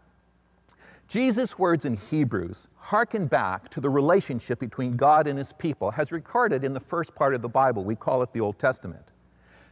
Jesus' 1.09 1.59
words 1.59 1.85
in 1.85 1.95
Hebrews 1.95 2.67
harken 2.77 3.27
back 3.27 3.69
to 3.71 3.81
the 3.81 3.91
relationship 3.91 4.59
between 4.59 4.97
God 4.97 5.27
and 5.27 5.39
his 5.39 5.53
people, 5.53 5.93
as 5.97 6.13
recorded 6.13 6.65
in 6.65 6.73
the 6.73 6.81
first 6.81 7.15
part 7.15 7.35
of 7.35 7.43
the 7.43 7.49
Bible. 7.49 7.85
We 7.85 7.95
call 7.95 8.23
it 8.23 8.33
the 8.33 8.41
Old 8.41 8.59
Testament. 8.59 9.05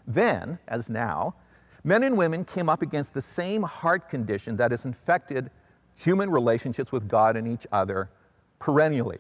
Then, 0.07 0.59
as 0.69 0.91
now, 0.91 1.35
men 1.85 2.03
and 2.03 2.17
women 2.17 2.45
came 2.45 2.69
up 2.69 2.83
against 2.83 3.15
the 3.15 3.23
same 3.23 3.63
heart 3.63 4.09
condition 4.09 4.57
that 4.57 4.71
has 4.71 4.85
infected 4.85 5.51
human 5.95 6.31
relationships 6.31 6.93
with 6.93 7.09
God 7.09 7.37
and 7.37 7.47
each 7.49 7.67
other 7.73 8.11
perennially. 8.59 9.19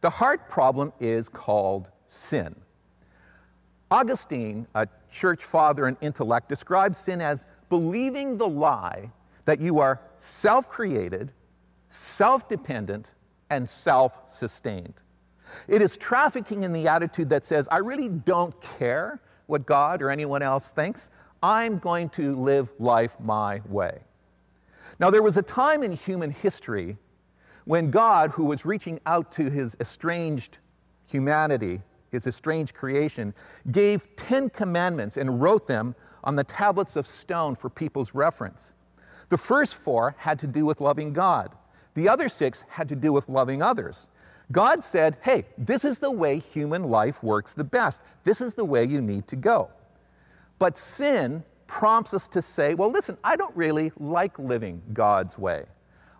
The 0.00 0.10
heart 0.10 0.48
problem 0.48 0.92
is 1.00 1.28
called 1.28 1.88
sin. 2.06 2.54
Augustine, 3.90 4.66
a 4.74 4.86
church 5.10 5.44
father 5.44 5.86
and 5.86 5.96
intellect, 6.00 6.48
describes 6.48 6.98
sin 6.98 7.20
as 7.20 7.46
believing 7.68 8.36
the 8.36 8.48
lie 8.48 9.10
that 9.48 9.62
you 9.62 9.78
are 9.78 9.98
self 10.18 10.68
created, 10.68 11.32
self 11.88 12.50
dependent, 12.50 13.14
and 13.48 13.66
self 13.66 14.20
sustained. 14.28 15.00
It 15.66 15.80
is 15.80 15.96
trafficking 15.96 16.64
in 16.64 16.74
the 16.74 16.86
attitude 16.86 17.30
that 17.30 17.46
says, 17.46 17.66
I 17.72 17.78
really 17.78 18.10
don't 18.10 18.54
care 18.60 19.22
what 19.46 19.64
God 19.64 20.02
or 20.02 20.10
anyone 20.10 20.42
else 20.42 20.68
thinks. 20.68 21.08
I'm 21.42 21.78
going 21.78 22.10
to 22.10 22.36
live 22.36 22.70
life 22.78 23.18
my 23.20 23.62
way. 23.66 24.00
Now, 25.00 25.08
there 25.08 25.22
was 25.22 25.38
a 25.38 25.42
time 25.42 25.82
in 25.82 25.92
human 25.92 26.30
history 26.30 26.98
when 27.64 27.90
God, 27.90 28.30
who 28.30 28.44
was 28.44 28.66
reaching 28.66 29.00
out 29.06 29.32
to 29.32 29.48
his 29.48 29.78
estranged 29.80 30.58
humanity, 31.06 31.80
his 32.12 32.26
estranged 32.26 32.74
creation, 32.74 33.32
gave 33.70 34.14
10 34.16 34.50
commandments 34.50 35.16
and 35.16 35.40
wrote 35.40 35.66
them 35.66 35.94
on 36.22 36.36
the 36.36 36.44
tablets 36.44 36.96
of 36.96 37.06
stone 37.06 37.54
for 37.54 37.70
people's 37.70 38.14
reference. 38.14 38.74
The 39.28 39.38
first 39.38 39.76
four 39.76 40.14
had 40.18 40.38
to 40.40 40.46
do 40.46 40.64
with 40.64 40.80
loving 40.80 41.12
God, 41.12 41.52
the 41.94 42.08
other 42.08 42.28
six 42.28 42.64
had 42.68 42.88
to 42.88 42.96
do 42.96 43.12
with 43.12 43.28
loving 43.28 43.62
others. 43.62 44.08
God 44.50 44.82
said, 44.82 45.18
hey, 45.22 45.44
this 45.58 45.84
is 45.84 45.98
the 45.98 46.10
way 46.10 46.38
human 46.38 46.84
life 46.84 47.22
works 47.22 47.52
the 47.52 47.64
best. 47.64 48.00
This 48.24 48.40
is 48.40 48.54
the 48.54 48.64
way 48.64 48.84
you 48.84 49.02
need 49.02 49.26
to 49.28 49.36
go. 49.36 49.68
But 50.58 50.78
sin 50.78 51.44
prompts 51.66 52.14
us 52.14 52.28
to 52.28 52.40
say, 52.40 52.74
well, 52.74 52.90
listen, 52.90 53.18
I 53.22 53.36
don't 53.36 53.54
really 53.54 53.92
like 53.98 54.38
living 54.38 54.80
God's 54.94 55.38
way. 55.38 55.64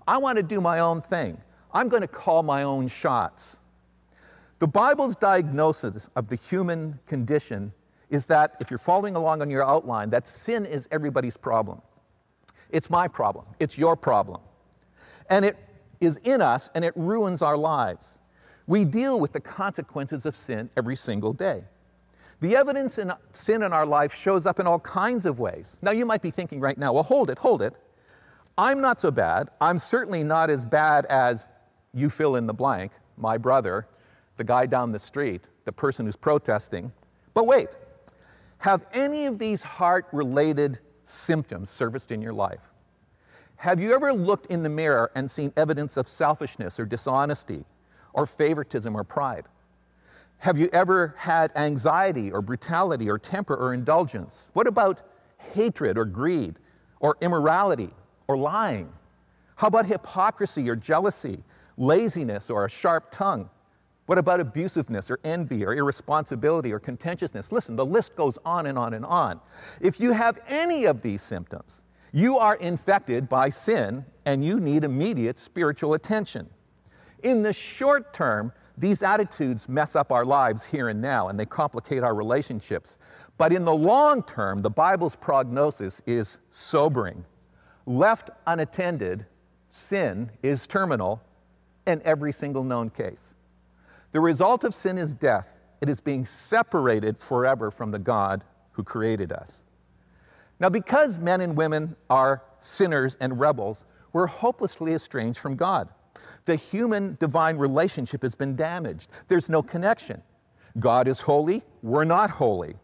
I 0.06 0.18
want 0.18 0.36
to 0.36 0.42
do 0.42 0.60
my 0.60 0.80
own 0.80 1.00
thing. 1.00 1.40
I'm 1.72 1.88
going 1.88 2.02
to 2.02 2.08
call 2.08 2.42
my 2.42 2.64
own 2.64 2.88
shots. 2.88 3.60
The 4.58 4.66
Bible's 4.66 5.16
diagnosis 5.16 6.08
of 6.16 6.28
the 6.28 6.36
human 6.36 6.98
condition 7.06 7.72
is 8.10 8.26
that, 8.26 8.56
if 8.60 8.70
you're 8.70 8.78
following 8.78 9.16
along 9.16 9.40
on 9.42 9.48
your 9.48 9.64
outline, 9.64 10.10
that 10.10 10.26
sin 10.28 10.66
is 10.66 10.88
everybody's 10.90 11.36
problem. 11.36 11.80
It's 12.70 12.90
my 12.90 13.08
problem. 13.08 13.46
It's 13.58 13.78
your 13.78 13.96
problem. 13.96 14.40
And 15.30 15.44
it 15.44 15.56
is 16.00 16.18
in 16.18 16.40
us 16.40 16.70
and 16.74 16.84
it 16.84 16.92
ruins 16.96 17.42
our 17.42 17.56
lives. 17.56 18.18
We 18.66 18.84
deal 18.84 19.18
with 19.18 19.32
the 19.32 19.40
consequences 19.40 20.26
of 20.26 20.36
sin 20.36 20.68
every 20.76 20.96
single 20.96 21.32
day. 21.32 21.64
The 22.40 22.54
evidence 22.54 22.98
in 22.98 23.12
sin 23.32 23.62
in 23.62 23.72
our 23.72 23.86
life 23.86 24.14
shows 24.14 24.46
up 24.46 24.60
in 24.60 24.66
all 24.66 24.78
kinds 24.80 25.26
of 25.26 25.40
ways. 25.40 25.76
Now, 25.82 25.90
you 25.90 26.06
might 26.06 26.22
be 26.22 26.30
thinking 26.30 26.60
right 26.60 26.78
now, 26.78 26.92
well, 26.92 27.02
hold 27.02 27.30
it, 27.30 27.38
hold 27.38 27.62
it. 27.62 27.74
I'm 28.56 28.80
not 28.80 29.00
so 29.00 29.10
bad. 29.10 29.48
I'm 29.60 29.78
certainly 29.78 30.22
not 30.22 30.50
as 30.50 30.64
bad 30.64 31.06
as 31.06 31.46
you 31.94 32.10
fill 32.10 32.36
in 32.36 32.46
the 32.46 32.54
blank, 32.54 32.92
my 33.16 33.38
brother, 33.38 33.86
the 34.36 34.44
guy 34.44 34.66
down 34.66 34.92
the 34.92 34.98
street, 34.98 35.44
the 35.64 35.72
person 35.72 36.06
who's 36.06 36.16
protesting. 36.16 36.92
But 37.34 37.46
wait, 37.46 37.68
have 38.58 38.84
any 38.92 39.26
of 39.26 39.38
these 39.38 39.62
heart 39.62 40.06
related 40.12 40.78
symptoms 41.08 41.70
surfaced 41.70 42.12
in 42.12 42.22
your 42.22 42.32
life? 42.32 42.68
Have 43.56 43.80
you 43.80 43.94
ever 43.94 44.12
looked 44.12 44.46
in 44.46 44.62
the 44.62 44.68
mirror 44.68 45.10
and 45.14 45.30
seen 45.30 45.52
evidence 45.56 45.96
of 45.96 46.06
selfishness 46.06 46.78
or 46.78 46.86
dishonesty 46.86 47.64
or 48.12 48.26
favoritism 48.26 48.94
or 48.94 49.02
pride? 49.04 49.46
Have 50.38 50.56
you 50.58 50.68
ever 50.72 51.14
had 51.18 51.50
anxiety 51.56 52.30
or 52.30 52.40
brutality 52.40 53.10
or 53.10 53.18
temper 53.18 53.56
or 53.56 53.74
indulgence? 53.74 54.48
What 54.52 54.68
about 54.68 55.02
hatred 55.52 55.98
or 55.98 56.04
greed 56.04 56.56
or 57.00 57.16
immorality 57.20 57.90
or 58.28 58.36
lying? 58.36 58.92
How 59.56 59.66
about 59.66 59.86
hypocrisy 59.86 60.70
or 60.70 60.76
jealousy, 60.76 61.42
laziness 61.76 62.50
or 62.50 62.64
a 62.64 62.70
sharp 62.70 63.10
tongue? 63.10 63.50
What 64.08 64.16
about 64.16 64.40
abusiveness 64.40 65.10
or 65.10 65.20
envy 65.22 65.66
or 65.66 65.74
irresponsibility 65.74 66.72
or 66.72 66.78
contentiousness? 66.78 67.52
Listen, 67.52 67.76
the 67.76 67.84
list 67.84 68.16
goes 68.16 68.38
on 68.42 68.64
and 68.64 68.78
on 68.78 68.94
and 68.94 69.04
on. 69.04 69.38
If 69.82 70.00
you 70.00 70.12
have 70.12 70.38
any 70.48 70.86
of 70.86 71.02
these 71.02 71.20
symptoms, 71.20 71.84
you 72.12 72.38
are 72.38 72.56
infected 72.56 73.28
by 73.28 73.50
sin 73.50 74.06
and 74.24 74.42
you 74.42 74.60
need 74.60 74.84
immediate 74.84 75.38
spiritual 75.38 75.92
attention. 75.92 76.48
In 77.22 77.42
the 77.42 77.52
short 77.52 78.14
term, 78.14 78.50
these 78.78 79.02
attitudes 79.02 79.68
mess 79.68 79.94
up 79.94 80.10
our 80.10 80.24
lives 80.24 80.64
here 80.64 80.88
and 80.88 81.02
now 81.02 81.28
and 81.28 81.38
they 81.38 81.44
complicate 81.44 82.02
our 82.02 82.14
relationships. 82.14 82.98
But 83.36 83.52
in 83.52 83.66
the 83.66 83.74
long 83.74 84.22
term, 84.22 84.60
the 84.60 84.70
Bible's 84.70 85.16
prognosis 85.16 86.00
is 86.06 86.38
sobering. 86.50 87.26
Left 87.84 88.30
unattended, 88.46 89.26
sin 89.68 90.30
is 90.42 90.66
terminal 90.66 91.20
in 91.86 92.00
every 92.06 92.32
single 92.32 92.64
known 92.64 92.88
case. 92.88 93.34
The 94.18 94.22
result 94.22 94.64
of 94.64 94.74
sin 94.74 94.98
is 94.98 95.14
death. 95.14 95.60
It 95.80 95.88
is 95.88 96.00
being 96.00 96.24
separated 96.24 97.16
forever 97.16 97.70
from 97.70 97.92
the 97.92 98.00
God 98.00 98.42
who 98.72 98.82
created 98.82 99.30
us. 99.30 99.62
Now, 100.58 100.68
because 100.68 101.20
men 101.20 101.40
and 101.40 101.56
women 101.56 101.94
are 102.10 102.42
sinners 102.58 103.16
and 103.20 103.38
rebels, 103.38 103.86
we're 104.12 104.26
hopelessly 104.26 104.92
estranged 104.92 105.38
from 105.38 105.54
God. 105.54 105.88
The 106.46 106.56
human 106.56 107.16
divine 107.20 107.58
relationship 107.58 108.22
has 108.22 108.34
been 108.34 108.56
damaged. 108.56 109.08
There's 109.28 109.48
no 109.48 109.62
connection. 109.62 110.20
God 110.80 111.06
is 111.06 111.20
holy, 111.20 111.62
we're 111.84 112.02
not 112.02 112.28
holy. 112.28 112.74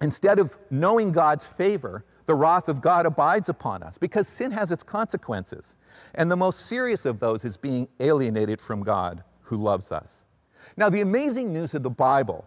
Instead 0.00 0.38
of 0.38 0.56
knowing 0.70 1.10
God's 1.10 1.44
favor, 1.44 2.04
the 2.26 2.34
wrath 2.34 2.68
of 2.68 2.80
God 2.80 3.06
abides 3.06 3.48
upon 3.48 3.82
us 3.82 3.98
because 3.98 4.28
sin 4.28 4.50
has 4.50 4.72
its 4.72 4.82
consequences. 4.82 5.76
And 6.14 6.30
the 6.30 6.36
most 6.36 6.66
serious 6.66 7.04
of 7.04 7.20
those 7.20 7.44
is 7.44 7.56
being 7.56 7.88
alienated 8.00 8.60
from 8.60 8.82
God 8.82 9.22
who 9.42 9.56
loves 9.56 9.92
us. 9.92 10.26
Now, 10.76 10.88
the 10.88 11.00
amazing 11.00 11.52
news 11.52 11.74
of 11.74 11.82
the 11.82 11.90
Bible 11.90 12.44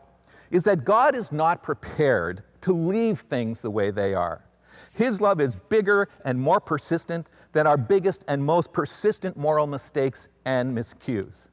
is 0.51 0.63
that 0.65 0.83
God 0.83 1.15
is 1.15 1.31
not 1.31 1.63
prepared 1.63 2.43
to 2.62 2.74
leave 2.74 3.19
things 3.19 3.62
the 3.62 3.71
way 3.71 3.91
they 3.91 4.13
are. 4.13 4.43
His 4.91 5.21
love 5.21 5.39
is 5.39 5.55
bigger 5.55 6.09
and 6.25 6.39
more 6.39 6.59
persistent 6.59 7.27
than 7.53 7.65
our 7.65 7.77
biggest 7.77 8.25
and 8.27 8.43
most 8.43 8.74
persistent 8.74 9.38
moral 9.38 9.67
mistakes 9.67 10.27
and 10.45 10.75
miscues. 10.75 11.50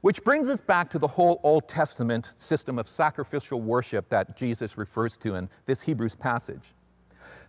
Which 0.00 0.24
brings 0.24 0.48
us 0.48 0.60
back 0.60 0.88
to 0.90 0.98
the 0.98 1.06
whole 1.06 1.40
Old 1.42 1.68
Testament 1.68 2.32
system 2.36 2.78
of 2.78 2.88
sacrificial 2.88 3.60
worship 3.60 4.08
that 4.08 4.36
Jesus 4.36 4.78
refers 4.78 5.16
to 5.18 5.34
in 5.34 5.50
this 5.66 5.82
Hebrews 5.82 6.14
passage. 6.14 6.72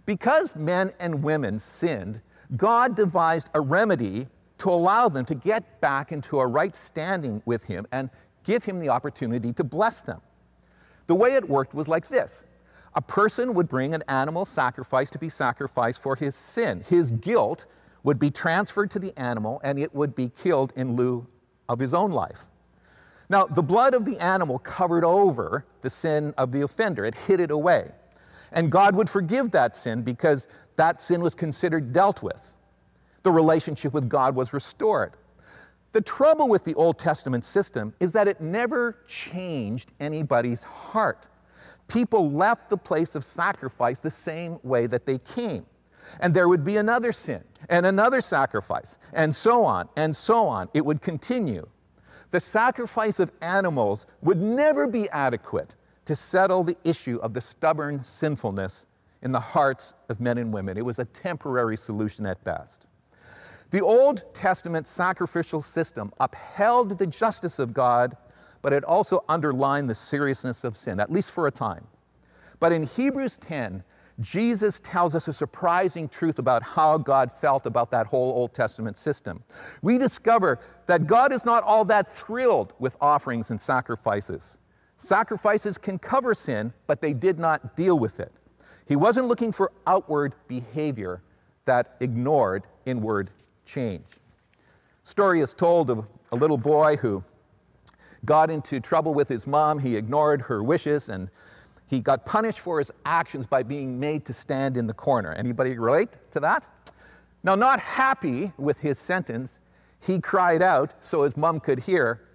Because 0.07 0.55
men 0.55 0.93
and 1.01 1.21
women 1.21 1.59
sinned, 1.59 2.21
God 2.55 2.95
devised 2.95 3.49
a 3.53 3.61
remedy 3.61 4.27
to 4.59 4.69
allow 4.69 5.09
them 5.09 5.25
to 5.25 5.35
get 5.35 5.81
back 5.81 6.11
into 6.11 6.39
a 6.39 6.47
right 6.47 6.75
standing 6.75 7.43
with 7.45 7.65
Him 7.65 7.85
and 7.91 8.09
give 8.45 8.63
Him 8.63 8.79
the 8.79 8.89
opportunity 8.89 9.51
to 9.53 9.63
bless 9.65 10.01
them. 10.01 10.21
The 11.07 11.15
way 11.15 11.35
it 11.35 11.47
worked 11.47 11.73
was 11.73 11.87
like 11.87 12.07
this 12.07 12.45
a 12.95 13.01
person 13.01 13.53
would 13.53 13.67
bring 13.67 13.93
an 13.93 14.03
animal 14.07 14.45
sacrifice 14.45 15.11
to 15.11 15.19
be 15.19 15.29
sacrificed 15.29 16.01
for 16.01 16.15
his 16.15 16.35
sin. 16.35 16.83
His 16.89 17.11
guilt 17.11 17.65
would 18.03 18.17
be 18.17 18.31
transferred 18.31 18.89
to 18.91 18.99
the 18.99 19.13
animal 19.19 19.59
and 19.63 19.77
it 19.77 19.93
would 19.93 20.15
be 20.15 20.29
killed 20.29 20.73
in 20.75 20.95
lieu 20.95 21.27
of 21.69 21.79
his 21.79 21.93
own 21.93 22.11
life. 22.11 22.45
Now, 23.29 23.45
the 23.45 23.61
blood 23.61 23.93
of 23.93 24.05
the 24.05 24.17
animal 24.19 24.57
covered 24.57 25.03
over 25.03 25.65
the 25.81 25.89
sin 25.89 26.33
of 26.37 26.51
the 26.53 26.61
offender, 26.61 27.05
it 27.05 27.13
hid 27.13 27.41
it 27.41 27.51
away. 27.51 27.91
And 28.51 28.71
God 28.71 28.95
would 28.95 29.09
forgive 29.09 29.51
that 29.51 29.75
sin 29.75 30.01
because 30.01 30.47
that 30.75 31.01
sin 31.01 31.21
was 31.21 31.35
considered 31.35 31.91
dealt 31.91 32.23
with. 32.23 32.55
The 33.23 33.31
relationship 33.31 33.93
with 33.93 34.07
God 34.07 34.35
was 34.35 34.53
restored. 34.53 35.13
The 35.91 36.01
trouble 36.01 36.47
with 36.47 36.63
the 36.63 36.75
Old 36.75 36.99
Testament 36.99 37.45
system 37.45 37.93
is 37.99 38.11
that 38.11 38.27
it 38.27 38.39
never 38.39 38.99
changed 39.07 39.91
anybody's 39.99 40.63
heart. 40.63 41.27
People 41.87 42.31
left 42.31 42.69
the 42.69 42.77
place 42.77 43.15
of 43.15 43.23
sacrifice 43.23 43.99
the 43.99 44.11
same 44.11 44.59
way 44.63 44.87
that 44.87 45.05
they 45.05 45.17
came. 45.19 45.65
And 46.19 46.33
there 46.33 46.47
would 46.47 46.63
be 46.63 46.77
another 46.77 47.11
sin 47.11 47.43
and 47.69 47.85
another 47.85 48.21
sacrifice, 48.21 48.97
and 49.13 49.35
so 49.35 49.65
on 49.65 49.89
and 49.95 50.15
so 50.15 50.47
on. 50.47 50.69
It 50.73 50.85
would 50.85 51.01
continue. 51.01 51.67
The 52.31 52.39
sacrifice 52.39 53.19
of 53.19 53.31
animals 53.41 54.05
would 54.21 54.39
never 54.39 54.87
be 54.87 55.09
adequate 55.09 55.75
to 56.07 56.15
settle 56.15 56.63
the 56.63 56.77
issue 56.85 57.19
of 57.21 57.33
the 57.33 57.41
stubborn 57.41 58.01
sinfulness 58.01 58.85
in 59.21 59.33
the 59.33 59.39
hearts 59.39 59.93
of 60.07 60.21
men 60.21 60.37
and 60.37 60.53
women. 60.53 60.77
It 60.77 60.85
was 60.85 60.99
a 60.99 61.05
temporary 61.05 61.75
solution 61.75 62.25
at 62.25 62.41
best. 62.45 62.87
The 63.71 63.81
Old 63.81 64.23
Testament 64.33 64.87
sacrificial 64.87 65.61
system 65.61 66.13
upheld 66.21 66.97
the 66.97 67.07
justice 67.07 67.59
of 67.59 67.73
God, 67.73 68.15
but 68.61 68.71
it 68.71 68.85
also 68.85 69.25
underlined 69.27 69.89
the 69.89 69.95
seriousness 69.95 70.63
of 70.63 70.77
sin, 70.77 71.01
at 71.01 71.11
least 71.11 71.31
for 71.31 71.47
a 71.47 71.51
time. 71.51 71.85
But 72.61 72.71
in 72.71 72.83
Hebrews 72.83 73.37
10, 73.39 73.83
Jesus 74.21 74.79
tells 74.79 75.13
us 75.13 75.27
a 75.27 75.33
surprising 75.33 76.07
truth 76.07 76.39
about 76.39 76.63
how 76.63 76.97
God 76.97 77.31
felt 77.31 77.65
about 77.65 77.91
that 77.91 78.07
whole 78.07 78.31
Old 78.31 78.53
Testament 78.53 78.97
system. 78.97 79.43
We 79.81 79.97
discover 79.97 80.59
that 80.85 81.05
God 81.05 81.33
is 81.33 81.43
not 81.43 81.63
all 81.63 81.83
that 81.85 82.07
thrilled 82.07 82.71
with 82.79 82.95
offerings 83.01 83.51
and 83.51 83.59
sacrifices. 83.59 84.57
Sacrifices 84.97 85.77
can 85.77 85.99
cover 85.99 86.33
sin, 86.33 86.73
but 86.87 87.01
they 87.01 87.13
did 87.13 87.37
not 87.37 87.75
deal 87.75 87.99
with 87.99 88.19
it. 88.19 88.31
He 88.85 88.95
wasn't 88.95 89.27
looking 89.27 89.51
for 89.51 89.71
outward 89.85 90.33
behavior 90.47 91.21
that 91.65 91.97
ignored 91.99 92.63
inward 92.85 93.29
change. 93.65 94.05
Story 95.03 95.41
is 95.41 95.53
told 95.53 95.89
of 95.89 96.05
a 96.31 96.35
little 96.35 96.57
boy 96.57 96.97
who 96.97 97.23
got 98.25 98.49
into 98.49 98.79
trouble 98.79 99.13
with 99.13 99.27
his 99.27 99.45
mom. 99.45 99.79
He 99.79 99.95
ignored 99.95 100.41
her 100.43 100.63
wishes 100.63 101.09
and 101.09 101.29
he 101.87 101.99
got 101.99 102.25
punished 102.25 102.59
for 102.59 102.79
his 102.79 102.91
actions 103.05 103.45
by 103.45 103.63
being 103.63 103.99
made 103.99 104.25
to 104.25 104.33
stand 104.33 104.77
in 104.77 104.87
the 104.87 104.93
corner. 104.93 105.33
Anybody 105.33 105.77
relate 105.77 106.17
to 106.31 106.39
that? 106.41 106.65
Now, 107.43 107.55
not 107.55 107.79
happy 107.79 108.51
with 108.57 108.79
his 108.79 108.99
sentence, 108.99 109.59
he 110.01 110.19
cried 110.19 110.61
out 110.61 110.93
so 110.99 111.23
his 111.23 111.37
mom 111.37 111.59
could 111.59 111.79
hear, 111.79 112.26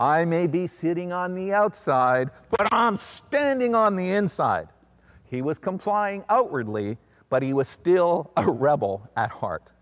I 0.00 0.24
may 0.24 0.46
be 0.46 0.66
sitting 0.66 1.12
on 1.12 1.34
the 1.34 1.52
outside, 1.52 2.30
but 2.48 2.72
I'm 2.72 2.96
standing 2.96 3.74
on 3.74 3.96
the 3.96 4.12
inside. 4.12 4.68
He 5.24 5.42
was 5.42 5.58
complying 5.58 6.24
outwardly, 6.30 6.96
but 7.28 7.42
he 7.42 7.52
was 7.52 7.68
still 7.68 8.32
a 8.38 8.50
rebel 8.50 9.06
at 9.14 9.30
heart. 9.30 9.72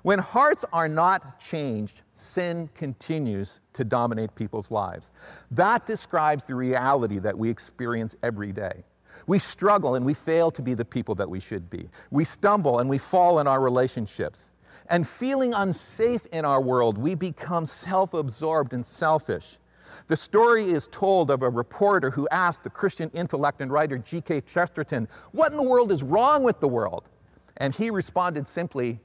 When 0.00 0.18
hearts 0.18 0.64
are 0.72 0.88
not 0.88 1.38
changed, 1.38 2.02
sin 2.14 2.70
continues 2.74 3.60
to 3.74 3.84
dominate 3.84 4.34
people's 4.34 4.70
lives. 4.70 5.12
That 5.50 5.84
describes 5.84 6.44
the 6.44 6.54
reality 6.54 7.18
that 7.18 7.36
we 7.36 7.50
experience 7.50 8.16
every 8.22 8.50
day. 8.50 8.82
We 9.26 9.38
struggle 9.38 9.94
and 9.94 10.06
we 10.06 10.14
fail 10.14 10.50
to 10.52 10.62
be 10.62 10.72
the 10.72 10.86
people 10.86 11.14
that 11.16 11.28
we 11.28 11.38
should 11.38 11.68
be. 11.68 11.90
We 12.10 12.24
stumble 12.24 12.78
and 12.78 12.88
we 12.88 12.96
fall 12.96 13.40
in 13.40 13.46
our 13.46 13.60
relationships. 13.60 14.52
And 14.88 15.06
feeling 15.06 15.54
unsafe 15.54 16.26
in 16.26 16.44
our 16.44 16.60
world, 16.60 16.98
we 16.98 17.14
become 17.14 17.66
self 17.66 18.14
absorbed 18.14 18.72
and 18.72 18.84
selfish. 18.84 19.58
The 20.06 20.16
story 20.16 20.66
is 20.66 20.88
told 20.88 21.30
of 21.30 21.42
a 21.42 21.48
reporter 21.48 22.10
who 22.10 22.28
asked 22.30 22.62
the 22.62 22.70
Christian 22.70 23.10
intellect 23.14 23.60
and 23.60 23.70
writer 23.72 23.98
G.K. 23.98 24.42
Chesterton, 24.42 25.08
What 25.32 25.52
in 25.52 25.56
the 25.56 25.62
world 25.62 25.92
is 25.92 26.02
wrong 26.02 26.42
with 26.42 26.60
the 26.60 26.68
world? 26.68 27.08
And 27.56 27.74
he 27.74 27.90
responded 27.90 28.46
simply, 28.46 29.00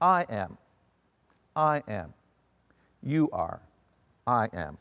I 0.00 0.26
am. 0.28 0.58
I 1.54 1.82
am. 1.86 2.14
You 3.02 3.28
are. 3.32 3.60
I 4.26 4.48
am. 4.52 4.78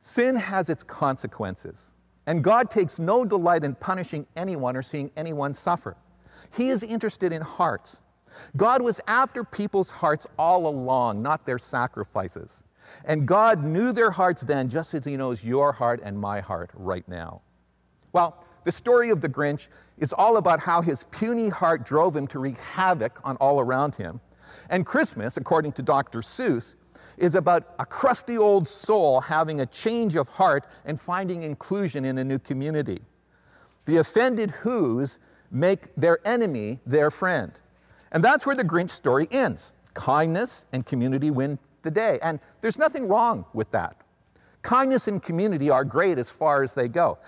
Sin 0.00 0.36
has 0.36 0.70
its 0.70 0.82
consequences, 0.82 1.92
and 2.26 2.42
God 2.42 2.70
takes 2.70 2.98
no 2.98 3.24
delight 3.24 3.64
in 3.64 3.74
punishing 3.74 4.26
anyone 4.36 4.76
or 4.76 4.82
seeing 4.82 5.10
anyone 5.16 5.52
suffer. 5.52 5.96
He 6.56 6.70
is 6.70 6.82
interested 6.82 7.32
in 7.32 7.42
hearts. 7.42 8.00
God 8.56 8.82
was 8.82 9.00
after 9.06 9.44
people's 9.44 9.90
hearts 9.90 10.26
all 10.38 10.66
along, 10.66 11.22
not 11.22 11.46
their 11.46 11.58
sacrifices. 11.58 12.64
And 13.04 13.26
God 13.26 13.64
knew 13.64 13.92
their 13.92 14.10
hearts 14.10 14.42
then, 14.42 14.68
just 14.68 14.94
as 14.94 15.04
He 15.04 15.16
knows 15.16 15.44
your 15.44 15.72
heart 15.72 16.00
and 16.02 16.18
my 16.18 16.40
heart 16.40 16.70
right 16.74 17.06
now. 17.08 17.42
Well, 18.12 18.44
the 18.64 18.72
story 18.72 19.10
of 19.10 19.20
the 19.20 19.28
Grinch 19.28 19.68
is 19.98 20.12
all 20.12 20.36
about 20.36 20.60
how 20.60 20.82
his 20.82 21.04
puny 21.04 21.48
heart 21.48 21.84
drove 21.84 22.14
him 22.14 22.26
to 22.28 22.38
wreak 22.38 22.58
havoc 22.58 23.18
on 23.24 23.36
all 23.36 23.60
around 23.60 23.94
him. 23.94 24.20
And 24.70 24.84
Christmas, 24.84 25.36
according 25.36 25.72
to 25.72 25.82
Dr. 25.82 26.20
Seuss, 26.20 26.76
is 27.16 27.34
about 27.34 27.74
a 27.78 27.86
crusty 27.86 28.38
old 28.38 28.68
soul 28.68 29.20
having 29.20 29.60
a 29.60 29.66
change 29.66 30.16
of 30.16 30.28
heart 30.28 30.66
and 30.84 31.00
finding 31.00 31.42
inclusion 31.42 32.04
in 32.04 32.18
a 32.18 32.24
new 32.24 32.38
community. 32.38 33.00
The 33.86 33.96
offended 33.96 34.50
Who's 34.50 35.18
make 35.50 35.94
their 35.96 36.18
enemy 36.26 36.80
their 36.86 37.10
friend. 37.10 37.52
And 38.12 38.22
that's 38.22 38.46
where 38.46 38.56
the 38.56 38.64
Grinch 38.64 38.90
story 38.90 39.28
ends. 39.30 39.72
Kindness 39.94 40.66
and 40.72 40.84
community 40.86 41.30
win 41.30 41.58
the 41.82 41.90
day. 41.90 42.18
And 42.22 42.40
there's 42.60 42.78
nothing 42.78 43.08
wrong 43.08 43.44
with 43.52 43.70
that. 43.72 43.96
Kindness 44.62 45.08
and 45.08 45.22
community 45.22 45.70
are 45.70 45.84
great 45.84 46.18
as 46.18 46.30
far 46.30 46.62
as 46.62 46.74
they 46.74 46.88
go. 46.88 47.18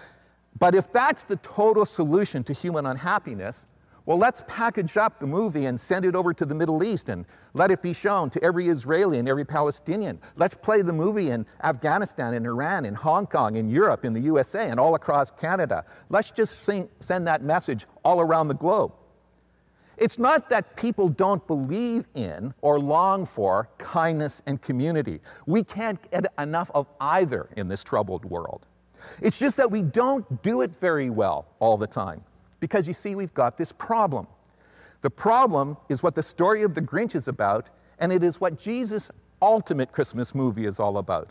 But 0.59 0.75
if 0.75 0.93
that's 0.93 1.23
the 1.23 1.37
total 1.37 1.87
solution 1.87 2.43
to 2.45 2.53
human 2.53 2.87
unhappiness, 2.87 3.67
well, 4.07 4.19
let's 4.19 4.43
package 4.49 4.97
up 4.97 5.21
the 5.21 5.27
movie 5.27 5.67
and 5.67 5.79
send 5.79 6.05
it 6.05 6.17
over 6.17 6.35
to 6.35 6.45
the 6.45 6.55
Middle 6.55 6.83
East 6.83 7.09
and 7.09 7.27
let 7.55 7.71
it 7.71 7.83
be 7.83 7.93
shown 7.93 8.31
to 8.31 8.43
every 8.43 8.69
Israeli 8.69 9.19
and 9.19 9.29
every 9.29 9.45
Palestinian. 9.45 10.19
Let's 10.37 10.55
play 10.55 10.83
the 10.83 10.93
movie 10.93 11.31
in 11.31 11.47
Afghanistan, 11.63 12.35
in 12.35 12.45
Iran, 12.45 12.87
in 12.87 12.95
Hong 12.95 13.27
Kong, 13.27 13.57
in 13.57 13.69
Europe, 13.69 14.05
in 14.05 14.13
the 14.13 14.21
USA, 14.21 14.69
and 14.69 14.81
all 14.81 14.95
across 14.95 15.31
Canada. 15.31 15.85
Let's 16.09 16.31
just 16.31 16.61
sing, 16.61 16.89
send 16.99 17.27
that 17.27 17.43
message 17.43 17.87
all 18.03 18.21
around 18.21 18.49
the 18.49 18.55
globe. 18.55 18.93
It's 20.01 20.19
not 20.19 20.49
that 20.49 20.77
people 20.77 21.11
don't 21.11 21.47
believe 21.47 22.09
in 22.15 22.55
or 22.63 22.81
long 22.81 23.27
for 23.27 23.69
kindness 23.77 24.41
and 24.47 24.61
community. 24.63 25.21
We 25.45 25.63
can't 25.63 26.11
get 26.11 26.25
enough 26.39 26.71
of 26.75 26.87
either 27.01 27.51
in 27.59 27.69
this 27.69 27.85
troubled 27.85 28.25
world. 28.25 28.67
It's 29.21 29.39
just 29.39 29.59
that 29.59 29.71
we 29.71 29.83
don't 29.83 30.43
do 30.43 30.63
it 30.63 30.75
very 30.75 31.11
well 31.11 31.49
all 31.59 31.77
the 31.77 31.87
time. 31.87 32.25
Because 32.61 32.89
you 32.89 32.95
see, 32.95 33.15
we've 33.15 33.35
got 33.35 33.59
this 33.59 33.73
problem. 33.73 34.27
The 35.03 35.11
problem 35.11 35.77
is 35.91 36.03
what 36.03 36.15
the 36.15 36.23
story 36.23 36.63
of 36.63 36.73
the 36.73 36.83
Grinch 36.83 37.15
is 37.15 37.29
about, 37.29 37.69
and 37.99 38.11
it 38.11 38.25
is 38.25 38.41
what 38.41 38.59
Jesus' 38.59 39.11
ultimate 39.43 39.93
Christmas 39.93 40.35
movie 40.35 40.65
is 40.65 40.81
all 40.81 40.97
about. 40.97 41.31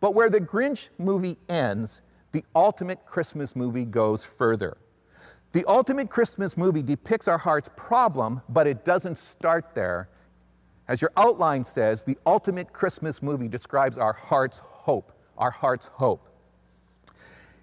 But 0.00 0.14
where 0.14 0.30
the 0.30 0.40
Grinch 0.40 0.88
movie 0.98 1.36
ends, 1.50 2.00
the 2.32 2.44
ultimate 2.54 3.04
Christmas 3.04 3.54
movie 3.54 3.84
goes 3.84 4.24
further. 4.24 4.78
The 5.52 5.64
ultimate 5.66 6.10
Christmas 6.10 6.56
movie 6.56 6.82
depicts 6.82 7.26
our 7.26 7.38
heart's 7.38 7.70
problem, 7.74 8.42
but 8.50 8.66
it 8.66 8.84
doesn't 8.84 9.16
start 9.16 9.74
there. 9.74 10.08
As 10.88 11.00
your 11.00 11.10
outline 11.16 11.64
says, 11.64 12.04
the 12.04 12.18
ultimate 12.26 12.72
Christmas 12.72 13.22
movie 13.22 13.48
describes 13.48 13.96
our 13.96 14.12
heart's 14.12 14.58
hope, 14.58 15.12
our 15.38 15.50
heart's 15.50 15.88
hope. 15.88 16.28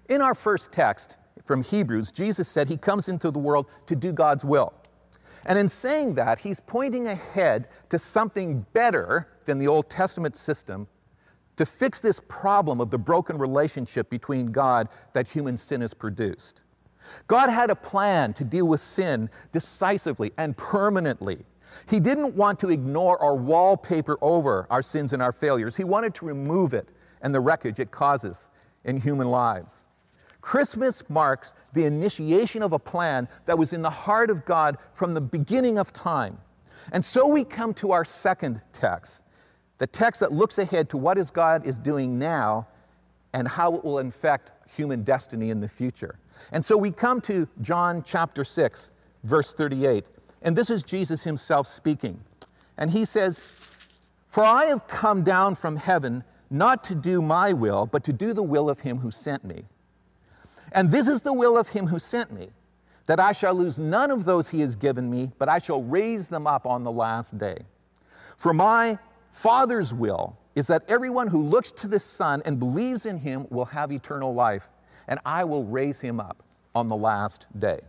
In 0.08 0.20
our 0.20 0.34
first 0.34 0.72
text 0.72 1.16
from 1.44 1.62
Hebrews, 1.62 2.10
Jesus 2.10 2.48
said 2.48 2.68
he 2.68 2.76
comes 2.76 3.08
into 3.08 3.30
the 3.30 3.38
world 3.38 3.66
to 3.86 3.94
do 3.94 4.12
God's 4.12 4.44
will. 4.44 4.72
And 5.44 5.56
in 5.58 5.68
saying 5.68 6.14
that, 6.14 6.40
he's 6.40 6.60
pointing 6.60 7.06
ahead 7.06 7.68
to 7.90 7.98
something 7.98 8.66
better 8.72 9.28
than 9.44 9.58
the 9.58 9.68
Old 9.68 9.88
Testament 9.88 10.36
system 10.36 10.88
to 11.56 11.64
fix 11.64 12.00
this 12.00 12.20
problem 12.28 12.80
of 12.80 12.90
the 12.90 12.98
broken 12.98 13.38
relationship 13.38 14.10
between 14.10 14.52
God 14.52 14.88
that 15.12 15.28
human 15.28 15.56
sin 15.56 15.80
has 15.80 15.94
produced. 15.94 16.62
God 17.26 17.50
had 17.50 17.70
a 17.70 17.76
plan 17.76 18.32
to 18.34 18.44
deal 18.44 18.68
with 18.68 18.80
sin 18.80 19.30
decisively 19.52 20.32
and 20.38 20.56
permanently. 20.56 21.44
He 21.88 22.00
didn't 22.00 22.34
want 22.34 22.58
to 22.60 22.70
ignore 22.70 23.18
or 23.18 23.34
wallpaper 23.34 24.18
over 24.20 24.66
our 24.70 24.82
sins 24.82 25.12
and 25.12 25.22
our 25.22 25.32
failures. 25.32 25.76
He 25.76 25.84
wanted 25.84 26.14
to 26.14 26.26
remove 26.26 26.74
it 26.74 26.88
and 27.22 27.34
the 27.34 27.40
wreckage 27.40 27.80
it 27.80 27.90
causes 27.90 28.50
in 28.84 29.00
human 29.00 29.28
lives. 29.28 29.84
Christmas 30.40 31.02
marks 31.08 31.54
the 31.72 31.84
initiation 31.84 32.62
of 32.62 32.72
a 32.72 32.78
plan 32.78 33.28
that 33.46 33.58
was 33.58 33.72
in 33.72 33.82
the 33.82 33.90
heart 33.90 34.30
of 34.30 34.44
God 34.44 34.78
from 34.94 35.12
the 35.12 35.20
beginning 35.20 35.76
of 35.78 35.92
time. 35.92 36.38
And 36.92 37.04
so 37.04 37.26
we 37.26 37.42
come 37.42 37.74
to 37.74 37.90
our 37.90 38.04
second 38.04 38.60
text, 38.72 39.24
the 39.78 39.88
text 39.88 40.20
that 40.20 40.32
looks 40.32 40.58
ahead 40.58 40.88
to 40.90 40.98
what 40.98 41.18
is 41.18 41.32
God 41.32 41.66
is 41.66 41.78
doing 41.80 42.18
now 42.18 42.68
and 43.32 43.48
how 43.48 43.74
it 43.74 43.84
will 43.84 43.98
infect 43.98 44.52
human 44.70 45.02
destiny 45.02 45.50
in 45.50 45.60
the 45.60 45.68
future. 45.68 46.18
And 46.52 46.64
so 46.64 46.76
we 46.76 46.90
come 46.90 47.20
to 47.22 47.48
John 47.60 48.02
chapter 48.02 48.44
6, 48.44 48.90
verse 49.24 49.52
38. 49.52 50.04
And 50.42 50.56
this 50.56 50.70
is 50.70 50.82
Jesus 50.82 51.22
himself 51.22 51.66
speaking. 51.66 52.20
And 52.78 52.90
he 52.90 53.04
says, 53.04 53.38
For 54.28 54.44
I 54.44 54.66
have 54.66 54.86
come 54.86 55.22
down 55.22 55.54
from 55.54 55.76
heaven 55.76 56.24
not 56.50 56.84
to 56.84 56.94
do 56.94 57.20
my 57.20 57.52
will, 57.52 57.86
but 57.86 58.04
to 58.04 58.12
do 58.12 58.32
the 58.32 58.42
will 58.42 58.70
of 58.70 58.80
him 58.80 58.98
who 58.98 59.10
sent 59.10 59.44
me. 59.44 59.64
And 60.72 60.90
this 60.90 61.08
is 61.08 61.20
the 61.20 61.32
will 61.32 61.56
of 61.56 61.68
him 61.68 61.86
who 61.86 61.98
sent 61.98 62.32
me, 62.32 62.50
that 63.06 63.18
I 63.20 63.32
shall 63.32 63.54
lose 63.54 63.78
none 63.78 64.10
of 64.10 64.24
those 64.24 64.48
he 64.48 64.60
has 64.60 64.76
given 64.76 65.10
me, 65.10 65.32
but 65.38 65.48
I 65.48 65.58
shall 65.58 65.82
raise 65.82 66.28
them 66.28 66.46
up 66.46 66.66
on 66.66 66.84
the 66.84 66.92
last 66.92 67.38
day. 67.38 67.58
For 68.36 68.52
my 68.52 68.98
Father's 69.30 69.92
will 69.92 70.36
is 70.54 70.66
that 70.68 70.84
everyone 70.88 71.28
who 71.28 71.42
looks 71.42 71.72
to 71.72 71.88
the 71.88 72.00
Son 72.00 72.42
and 72.44 72.58
believes 72.58 73.06
in 73.06 73.18
him 73.18 73.46
will 73.50 73.64
have 73.66 73.92
eternal 73.92 74.34
life 74.34 74.68
and 75.08 75.20
I 75.24 75.44
will 75.44 75.64
raise 75.64 76.00
him 76.00 76.20
up 76.20 76.42
on 76.74 76.88
the 76.88 76.96
last 76.96 77.46
day. 77.58 77.80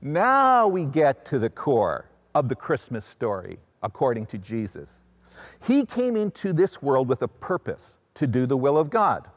Now 0.00 0.66
we 0.66 0.84
get 0.84 1.24
to 1.26 1.38
the 1.38 1.50
core 1.50 2.06
of 2.34 2.48
the 2.48 2.54
Christmas 2.54 3.04
story, 3.04 3.58
according 3.82 4.26
to 4.26 4.38
Jesus. 4.38 5.04
He 5.66 5.84
came 5.84 6.16
into 6.16 6.52
this 6.52 6.82
world 6.82 7.08
with 7.08 7.22
a 7.22 7.28
purpose 7.28 7.98
to 8.14 8.26
do 8.26 8.46
the 8.46 8.56
will 8.56 8.78
of 8.78 8.90
God. 8.90 9.28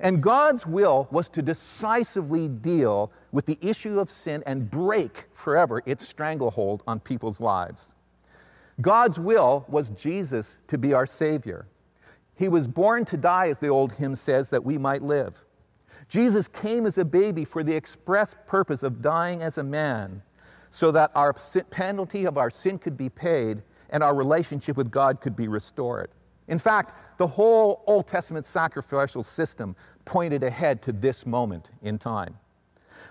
And 0.00 0.20
God's 0.20 0.66
will 0.66 1.06
was 1.10 1.28
to 1.30 1.42
decisively 1.42 2.48
deal 2.48 3.12
with 3.30 3.46
the 3.46 3.58
issue 3.60 4.00
of 4.00 4.10
sin 4.10 4.42
and 4.46 4.68
break 4.68 5.26
forever 5.32 5.82
its 5.86 6.06
stranglehold 6.08 6.82
on 6.86 6.98
people's 6.98 7.40
lives. 7.40 7.94
God's 8.80 9.20
will 9.20 9.64
was 9.68 9.90
Jesus 9.90 10.58
to 10.66 10.78
be 10.78 10.92
our 10.92 11.06
Savior. 11.06 11.66
He 12.34 12.48
was 12.48 12.66
born 12.66 13.04
to 13.04 13.16
die, 13.16 13.48
as 13.48 13.58
the 13.58 13.68
old 13.68 13.92
hymn 13.92 14.16
says, 14.16 14.50
that 14.50 14.64
we 14.64 14.78
might 14.78 15.02
live. 15.02 15.44
Jesus 16.12 16.46
came 16.46 16.84
as 16.84 16.98
a 16.98 17.06
baby 17.06 17.42
for 17.42 17.64
the 17.64 17.74
express 17.74 18.36
purpose 18.46 18.82
of 18.82 19.00
dying 19.00 19.40
as 19.40 19.56
a 19.56 19.62
man 19.62 20.20
so 20.70 20.92
that 20.92 21.10
our 21.14 21.32
penalty 21.70 22.26
of 22.26 22.36
our 22.36 22.50
sin 22.50 22.78
could 22.78 22.98
be 22.98 23.08
paid 23.08 23.62
and 23.88 24.02
our 24.02 24.14
relationship 24.14 24.76
with 24.76 24.90
God 24.90 25.22
could 25.22 25.34
be 25.34 25.48
restored. 25.48 26.10
In 26.48 26.58
fact, 26.58 27.16
the 27.16 27.26
whole 27.26 27.82
Old 27.86 28.08
Testament 28.08 28.44
sacrificial 28.44 29.22
system 29.22 29.74
pointed 30.04 30.42
ahead 30.42 30.82
to 30.82 30.92
this 30.92 31.24
moment 31.24 31.70
in 31.80 31.96
time. 31.96 32.36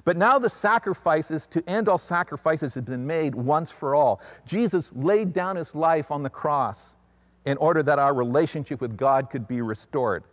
But 0.06 0.16
now 0.16 0.38
the 0.38 0.48
sacrifices 0.48 1.48
to 1.48 1.68
end 1.68 1.90
all 1.90 1.98
sacrifices 1.98 2.76
have 2.76 2.86
been 2.86 3.08
made 3.08 3.34
once 3.34 3.72
for 3.72 3.96
all. 3.96 4.22
Jesus 4.46 4.92
laid 4.94 5.34
down 5.34 5.56
his 5.56 5.74
life 5.74 6.12
on 6.12 6.22
the 6.22 6.30
cross 6.30 6.98
in 7.46 7.58
order 7.58 7.82
that 7.82 7.98
our 7.98 8.14
relationship 8.14 8.80
with 8.80 8.96
God 8.96 9.32
could 9.32 9.48
be 9.48 9.64
restored. 9.64 10.24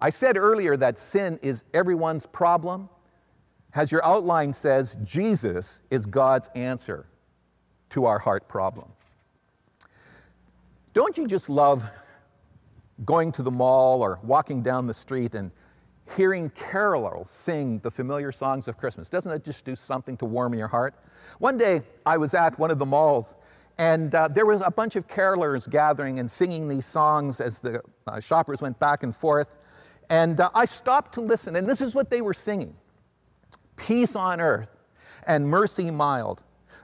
I 0.00 0.10
said 0.10 0.36
earlier 0.36 0.76
that 0.76 0.98
sin 0.98 1.38
is 1.42 1.64
everyone's 1.74 2.26
problem. 2.26 2.88
As 3.74 3.92
your 3.92 4.04
outline 4.04 4.52
says, 4.52 4.96
Jesus 5.04 5.82
is 5.90 6.06
God's 6.06 6.48
answer 6.54 7.06
to 7.90 8.06
our 8.06 8.18
heart 8.18 8.48
problem. 8.48 8.88
Don't 10.92 11.16
you 11.16 11.26
just 11.26 11.48
love 11.48 11.84
going 13.04 13.30
to 13.32 13.42
the 13.42 13.50
mall 13.50 14.02
or 14.02 14.18
walking 14.22 14.62
down 14.62 14.86
the 14.86 14.94
street 14.94 15.34
and 15.34 15.50
hearing 16.16 16.50
carolers 16.50 17.28
sing 17.28 17.78
the 17.80 17.90
familiar 17.90 18.32
songs 18.32 18.66
of 18.68 18.76
Christmas? 18.76 19.08
Doesn't 19.08 19.30
it 19.30 19.44
just 19.44 19.64
do 19.64 19.76
something 19.76 20.16
to 20.16 20.24
warm 20.24 20.54
your 20.54 20.66
heart? 20.66 20.94
One 21.38 21.56
day 21.56 21.82
I 22.04 22.16
was 22.16 22.34
at 22.34 22.58
one 22.58 22.70
of 22.70 22.78
the 22.78 22.86
malls 22.86 23.36
and 23.78 24.14
uh, 24.14 24.28
there 24.28 24.44
was 24.44 24.60
a 24.62 24.70
bunch 24.70 24.96
of 24.96 25.06
carolers 25.06 25.68
gathering 25.68 26.18
and 26.18 26.30
singing 26.30 26.68
these 26.68 26.84
songs 26.84 27.40
as 27.40 27.60
the 27.60 27.80
uh, 28.06 28.20
shoppers 28.20 28.60
went 28.60 28.78
back 28.78 29.04
and 29.04 29.14
forth. 29.14 29.56
And 30.10 30.40
uh, 30.40 30.50
I 30.54 30.64
stopped 30.64 31.14
to 31.14 31.20
listen, 31.20 31.56
and 31.56 31.68
this 31.68 31.80
is 31.80 31.94
what 31.94 32.10
they 32.10 32.20
were 32.20 32.34
singing 32.34 32.74
Peace 33.76 34.14
on 34.14 34.40
earth 34.40 34.76
and 35.26 35.48
mercy 35.48 35.90
mild, 35.90 36.42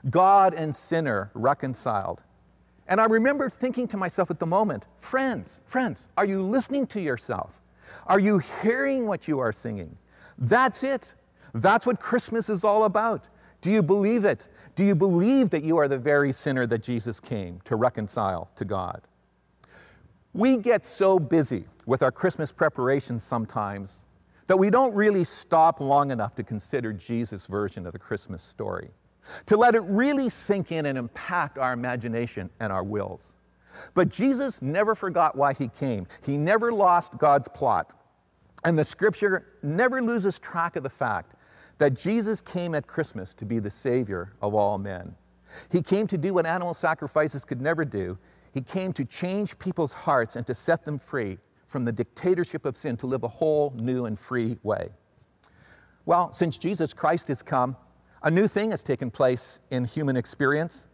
God 0.09 0.53
and 0.53 0.75
sinner 0.75 1.29
reconciled. 1.35 2.21
And 2.87 3.01
I 3.01 3.05
remember 3.05 3.49
thinking 3.49 3.87
to 3.89 3.97
myself 3.97 4.31
at 4.31 4.39
the 4.39 4.45
moment, 4.45 4.85
friends, 4.97 5.61
friends, 5.65 6.07
are 6.17 6.25
you 6.25 6.41
listening 6.41 6.87
to 6.87 7.01
yourself? 7.01 7.61
Are 8.07 8.19
you 8.19 8.39
hearing 8.61 9.05
what 9.05 9.27
you 9.27 9.39
are 9.39 9.51
singing? 9.51 9.95
That's 10.37 10.83
it. 10.83 11.13
That's 11.53 11.85
what 11.85 11.99
Christmas 11.99 12.49
is 12.49 12.63
all 12.63 12.85
about. 12.85 13.27
Do 13.61 13.71
you 13.71 13.83
believe 13.83 14.23
it? 14.23 14.47
Do 14.75 14.85
you 14.85 14.95
believe 14.95 15.49
that 15.49 15.63
you 15.63 15.77
are 15.77 15.87
the 15.87 15.97
very 15.97 16.31
sinner 16.31 16.65
that 16.67 16.83
Jesus 16.83 17.19
came 17.19 17.59
to 17.65 17.75
reconcile 17.75 18.49
to 18.55 18.63
God? 18.63 19.01
We 20.33 20.57
get 20.57 20.85
so 20.85 21.19
busy 21.19 21.65
with 21.85 22.03
our 22.03 22.11
Christmas 22.11 22.51
preparations 22.51 23.23
sometimes 23.23 24.05
that 24.47 24.57
we 24.57 24.69
don't 24.69 24.93
really 24.93 25.23
stop 25.23 25.79
long 25.79 26.11
enough 26.11 26.35
to 26.35 26.43
consider 26.43 26.93
Jesus' 26.93 27.45
version 27.47 27.85
of 27.85 27.93
the 27.93 27.99
Christmas 27.99 28.41
story, 28.41 28.89
to 29.45 29.57
let 29.57 29.75
it 29.75 29.81
really 29.81 30.29
sink 30.29 30.71
in 30.71 30.85
and 30.85 30.97
impact 30.97 31.57
our 31.57 31.73
imagination 31.73 32.49
and 32.59 32.71
our 32.71 32.83
wills. 32.83 33.35
But 33.93 34.09
Jesus 34.09 34.61
never 34.61 34.95
forgot 34.95 35.35
why 35.35 35.53
he 35.53 35.67
came. 35.67 36.07
He 36.25 36.37
never 36.37 36.71
lost 36.71 37.17
God's 37.17 37.47
plot. 37.47 37.93
And 38.63 38.77
the 38.77 38.83
scripture 38.83 39.47
never 39.61 40.01
loses 40.01 40.39
track 40.39 40.75
of 40.75 40.83
the 40.83 40.89
fact 40.89 41.35
that 41.77 41.93
Jesus 41.93 42.41
came 42.41 42.73
at 42.73 42.87
Christmas 42.87 43.33
to 43.35 43.45
be 43.45 43.59
the 43.59 43.69
Savior 43.69 44.33
of 44.41 44.55
all 44.55 44.77
men. 44.77 45.15
He 45.71 45.81
came 45.81 46.07
to 46.07 46.17
do 46.17 46.33
what 46.33 46.45
animal 46.45 46.73
sacrifices 46.73 47.45
could 47.45 47.61
never 47.61 47.85
do. 47.85 48.17
He 48.57 48.63
came 48.63 48.91
to 48.93 49.05
change 49.05 49.59
people's 49.59 49.93
hearts 49.93 50.35
and 50.35 50.47
to 50.47 50.55
set 50.55 50.83
them 50.83 50.97
free 50.97 51.37
from 51.67 51.85
the 51.85 51.91
dictatorship 51.91 52.65
of 52.65 52.75
sin 52.75 52.97
to 52.97 53.05
live 53.05 53.21
a 53.21 53.27
whole 53.27 53.71
new 53.77 54.07
and 54.07 54.17
free 54.17 54.57
way. 54.63 54.89
Well, 56.07 56.33
since 56.33 56.57
Jesus 56.57 56.91
Christ 56.91 57.27
has 57.27 57.43
come, 57.43 57.77
a 58.23 58.31
new 58.31 58.47
thing 58.47 58.71
has 58.71 58.83
taken 58.83 59.11
place 59.11 59.59
in 59.69 59.85
human 59.85 60.17
experience. 60.17 60.87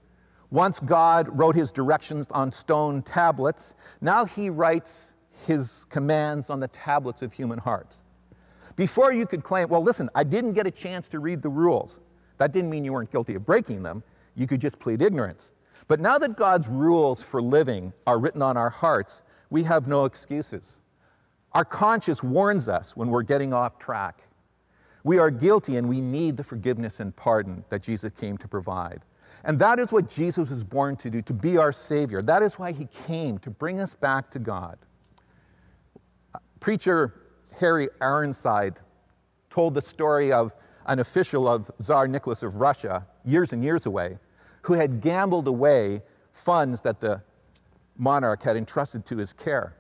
Once 0.52 0.82
God 0.82 1.30
wrote 1.32 1.56
his 1.56 1.72
directions 1.72 2.28
on 2.32 2.52
stone 2.52 3.02
tablets, 3.02 3.76
now 4.02 4.26
he 4.26 4.50
writes 4.50 5.14
his 5.48 5.86
commands 5.90 6.50
on 6.50 6.60
the 6.60 6.68
tablets 6.68 7.22
of 7.22 7.32
human 7.32 7.60
hearts. 7.60 8.04
Before 8.76 9.14
you 9.14 9.26
could 9.26 9.42
claim, 9.42 9.70
well, 9.70 9.82
listen, 9.82 10.10
I 10.16 10.26
didn't 10.26 10.52
get 10.52 10.68
a 10.68 10.72
chance 10.72 11.08
to 11.08 11.20
read 11.20 11.42
the 11.42 11.48
rules. 11.48 12.02
That 12.40 12.52
didn't 12.52 12.72
mean 12.72 12.84
you 12.84 12.92
weren't 12.92 13.10
guilty 13.10 13.36
of 13.36 13.46
breaking 13.46 13.84
them. 13.84 14.04
You 14.36 14.48
could 14.48 14.60
just 14.60 14.80
plead 14.80 15.02
ignorance. 15.02 15.54
But 15.88 16.00
now 16.00 16.18
that 16.18 16.38
God's 16.38 16.68
rules 16.68 17.22
for 17.22 17.42
living 17.42 17.94
are 18.08 18.20
written 18.20 18.42
on 18.42 18.58
our 18.58 18.70
hearts, 18.70 19.22
we 19.50 19.64
have 19.64 19.88
no 19.88 20.06
excuses. 20.06 20.82
Our 21.54 21.66
conscience 21.66 22.24
warns 22.24 22.68
us 22.68 22.98
when 22.98 23.10
we're 23.10 23.24
getting 23.24 23.54
off 23.54 23.78
track. 23.78 24.24
We 25.04 25.20
are 25.20 25.30
guilty 25.30 25.78
and 25.78 25.88
we 25.88 26.02
need 26.02 26.38
the 26.38 26.44
forgiveness 26.44 27.00
and 27.00 27.16
pardon 27.16 27.64
that 27.70 27.84
Jesus 27.84 28.12
came 28.14 28.38
to 28.38 28.48
provide. 28.48 29.02
And 29.44 29.60
that 29.60 29.80
is 29.80 29.92
what 29.92 30.10
Jesus 30.10 30.50
was 30.50 30.64
born 30.64 30.96
to 30.98 31.10
do, 31.10 31.22
to 31.24 31.34
be 31.34 31.58
our 31.58 31.72
Savior. 31.72 32.22
That 32.22 32.42
is 32.42 32.58
why 32.58 32.72
He 32.72 32.88
came, 33.06 33.38
to 33.40 33.50
bring 33.50 33.80
us 33.82 33.94
back 33.94 34.32
to 34.32 34.40
God. 34.40 34.78
Preacher 36.60 37.14
Harry 37.60 37.90
Ironside 38.00 38.80
told 39.50 39.74
the 39.74 39.82
story 39.82 40.32
of 40.32 40.54
an 40.86 41.00
official 41.00 41.48
of 41.48 41.70
Tsar 41.82 42.08
Nicholas 42.08 42.42
of 42.42 42.56
Russia, 42.56 43.06
years 43.26 43.54
and 43.54 43.64
years 43.64 43.86
away, 43.86 44.18
who 44.64 44.74
had 44.74 45.02
gambled 45.02 45.48
away 45.48 46.02
funds 46.32 46.82
that 46.82 47.00
the 47.00 47.22
monarch 47.98 48.44
had 48.44 48.58
entrusted 48.58 49.06
to 49.06 49.18
his 49.18 49.34
care. 49.34 49.76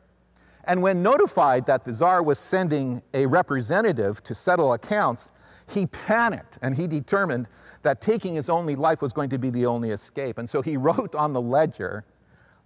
And 0.65 0.81
when 0.81 1.03
notified 1.03 1.65
that 1.65 1.83
the 1.83 1.91
Tsar 1.91 2.23
was 2.23 2.39
sending 2.39 3.01
a 3.13 3.25
representative 3.25 4.23
to 4.23 4.35
settle 4.35 4.73
accounts, 4.73 5.31
he 5.67 5.85
panicked 5.87 6.59
and 6.61 6.75
he 6.75 6.87
determined 6.87 7.47
that 7.81 7.99
taking 7.99 8.35
his 8.35 8.49
only 8.49 8.75
life 8.75 9.01
was 9.01 9.11
going 9.11 9.29
to 9.29 9.37
be 9.37 9.49
the 9.49 9.65
only 9.65 9.91
escape. 9.91 10.37
And 10.37 10.49
so 10.49 10.61
he 10.61 10.77
wrote 10.87 11.15
on 11.15 11.33
the 11.33 11.41
ledger, 11.41 12.05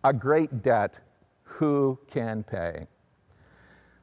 A 0.03 0.13
great 0.13 0.61
debt, 0.61 0.99
who 1.43 1.97
can 2.07 2.43
pay? 2.43 2.87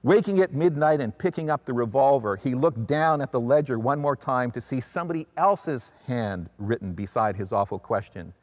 Waking 0.04 0.40
at 0.40 0.52
midnight 0.52 1.00
and 1.00 1.16
picking 1.16 1.48
up 1.48 1.64
the 1.64 1.72
revolver, 1.72 2.36
he 2.36 2.54
looked 2.54 2.86
down 2.86 3.22
at 3.22 3.32
the 3.32 3.40
ledger 3.40 3.78
one 3.78 3.98
more 3.98 4.14
time 4.14 4.50
to 4.50 4.60
see 4.60 4.78
somebody 4.78 5.26
else's 5.38 5.94
hand 6.06 6.50
written 6.58 6.92
beside 6.92 7.36
his 7.36 7.54
awful 7.54 7.78
question. 7.78 8.34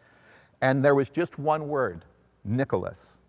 And 0.61 0.83
there 0.83 0.95
was 0.95 1.11
just 1.11 1.37
one 1.37 1.67
word 1.67 2.03
Nicholas. 2.43 3.21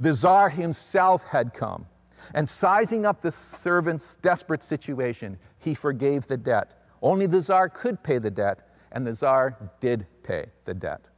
The 0.00 0.12
czar 0.12 0.50
himself 0.50 1.24
had 1.24 1.54
come, 1.54 1.86
and 2.34 2.46
sizing 2.46 3.06
up 3.06 3.22
the 3.22 3.32
servant's 3.32 4.16
desperate 4.16 4.62
situation, 4.62 5.38
he 5.58 5.74
forgave 5.74 6.26
the 6.26 6.36
debt. 6.36 6.74
Only 7.00 7.24
the 7.24 7.40
czar 7.40 7.70
could 7.70 8.02
pay 8.02 8.18
the 8.18 8.30
debt, 8.30 8.68
and 8.92 9.06
the 9.06 9.14
czar 9.14 9.56
did 9.80 10.06
pay 10.22 10.44
the 10.66 10.74
debt. 10.74 11.08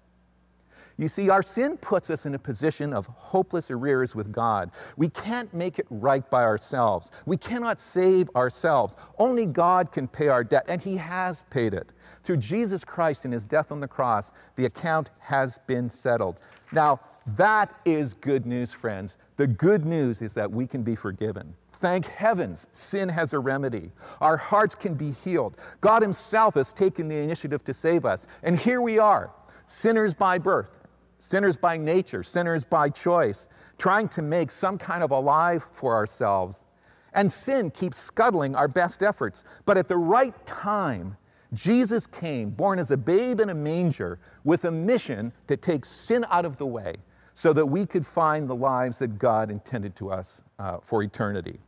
You 0.96 1.08
see, 1.08 1.28
our 1.28 1.42
sin 1.42 1.76
puts 1.76 2.08
us 2.08 2.24
in 2.24 2.34
a 2.34 2.38
position 2.38 2.92
of 2.92 3.06
hopeless 3.06 3.70
arrears 3.70 4.14
with 4.14 4.30
God. 4.30 4.70
We 4.96 5.08
can't 5.08 5.52
make 5.52 5.80
it 5.80 5.86
right 5.90 6.28
by 6.30 6.44
ourselves. 6.44 7.10
We 7.26 7.36
cannot 7.36 7.80
save 7.80 8.30
ourselves. 8.36 8.96
Only 9.18 9.44
God 9.44 9.90
can 9.90 10.06
pay 10.06 10.28
our 10.28 10.44
debt, 10.44 10.64
and 10.68 10.80
He 10.80 10.96
has 10.96 11.42
paid 11.50 11.74
it. 11.74 11.92
Through 12.22 12.36
Jesus 12.36 12.84
Christ 12.84 13.24
and 13.24 13.34
His 13.34 13.44
death 13.44 13.72
on 13.72 13.80
the 13.80 13.88
cross, 13.88 14.30
the 14.54 14.66
account 14.66 15.10
has 15.18 15.58
been 15.66 15.90
settled. 15.90 16.38
Now, 16.70 17.00
that 17.36 17.74
is 17.84 18.14
good 18.14 18.46
news, 18.46 18.72
friends. 18.72 19.18
The 19.36 19.46
good 19.46 19.84
news 19.84 20.22
is 20.22 20.34
that 20.34 20.50
we 20.50 20.66
can 20.66 20.82
be 20.82 20.94
forgiven. 20.94 21.54
Thank 21.72 22.06
heavens, 22.06 22.68
sin 22.72 23.08
has 23.08 23.32
a 23.32 23.38
remedy. 23.38 23.90
Our 24.20 24.36
hearts 24.36 24.74
can 24.74 24.94
be 24.94 25.10
healed. 25.10 25.56
God 25.80 26.02
Himself 26.02 26.54
has 26.54 26.72
taken 26.72 27.08
the 27.08 27.16
initiative 27.16 27.64
to 27.64 27.74
save 27.74 28.06
us. 28.06 28.26
And 28.42 28.58
here 28.58 28.80
we 28.80 28.98
are, 28.98 29.32
sinners 29.66 30.14
by 30.14 30.38
birth, 30.38 30.78
sinners 31.24 31.56
by 31.56 31.76
nature, 31.76 32.22
sinners 32.22 32.64
by 32.64 32.90
choice, 32.90 33.48
trying 33.78 34.08
to 34.08 34.20
make 34.20 34.50
some 34.50 34.76
kind 34.76 35.02
of 35.02 35.10
a 35.10 35.18
life 35.18 35.66
for 35.72 35.94
ourselves. 35.94 36.66
And 37.14 37.32
sin 37.32 37.70
keeps 37.70 37.96
scuttling 37.96 38.54
our 38.54 38.68
best 38.68 39.02
efforts. 39.02 39.44
But 39.64 39.78
at 39.78 39.88
the 39.88 39.96
right 39.96 40.34
time, 40.46 41.16
Jesus 41.54 42.06
came, 42.06 42.50
born 42.50 42.78
as 42.78 42.90
a 42.90 42.96
babe 42.96 43.40
in 43.40 43.48
a 43.48 43.54
manger, 43.54 44.18
with 44.42 44.66
a 44.66 44.70
mission 44.70 45.32
to 45.46 45.56
take 45.56 45.86
sin 45.86 46.26
out 46.28 46.44
of 46.44 46.58
the 46.58 46.66
way 46.66 46.96
so 47.32 47.52
that 47.54 47.64
we 47.64 47.86
could 47.86 48.06
find 48.06 48.48
the 48.48 48.54
lives 48.54 48.98
that 48.98 49.18
God 49.18 49.50
intended 49.50 49.96
to 49.96 50.10
us 50.10 50.42
uh, 50.58 50.78
for 50.82 51.02
eternity. 51.02 51.58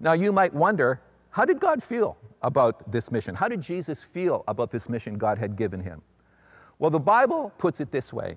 Now, 0.00 0.14
you 0.14 0.32
might 0.32 0.54
wonder 0.54 1.02
how 1.30 1.44
did 1.44 1.60
God 1.60 1.82
feel 1.82 2.16
about 2.42 2.90
this 2.90 3.12
mission? 3.12 3.34
How 3.34 3.48
did 3.48 3.60
Jesus 3.60 4.02
feel 4.02 4.42
about 4.48 4.70
this 4.70 4.88
mission 4.88 5.18
God 5.18 5.36
had 5.36 5.54
given 5.54 5.80
him? 5.80 6.00
Well, 6.78 6.90
the 6.90 7.00
Bible 7.00 7.52
puts 7.58 7.80
it 7.80 7.90
this 7.90 8.12
way 8.12 8.36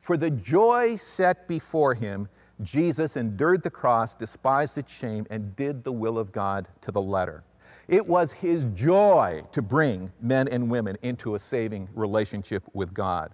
For 0.00 0.16
the 0.16 0.30
joy 0.30 0.96
set 0.96 1.46
before 1.46 1.94
him, 1.94 2.28
Jesus 2.62 3.16
endured 3.16 3.62
the 3.62 3.70
cross, 3.70 4.14
despised 4.14 4.78
its 4.78 4.92
shame, 4.92 5.26
and 5.30 5.54
did 5.56 5.84
the 5.84 5.92
will 5.92 6.18
of 6.18 6.32
God 6.32 6.68
to 6.82 6.92
the 6.92 7.00
letter. 7.02 7.44
It 7.88 8.06
was 8.06 8.32
his 8.32 8.64
joy 8.74 9.42
to 9.52 9.62
bring 9.62 10.12
men 10.20 10.48
and 10.48 10.70
women 10.70 10.96
into 11.02 11.34
a 11.34 11.38
saving 11.38 11.88
relationship 11.94 12.62
with 12.72 12.94
God. 12.94 13.32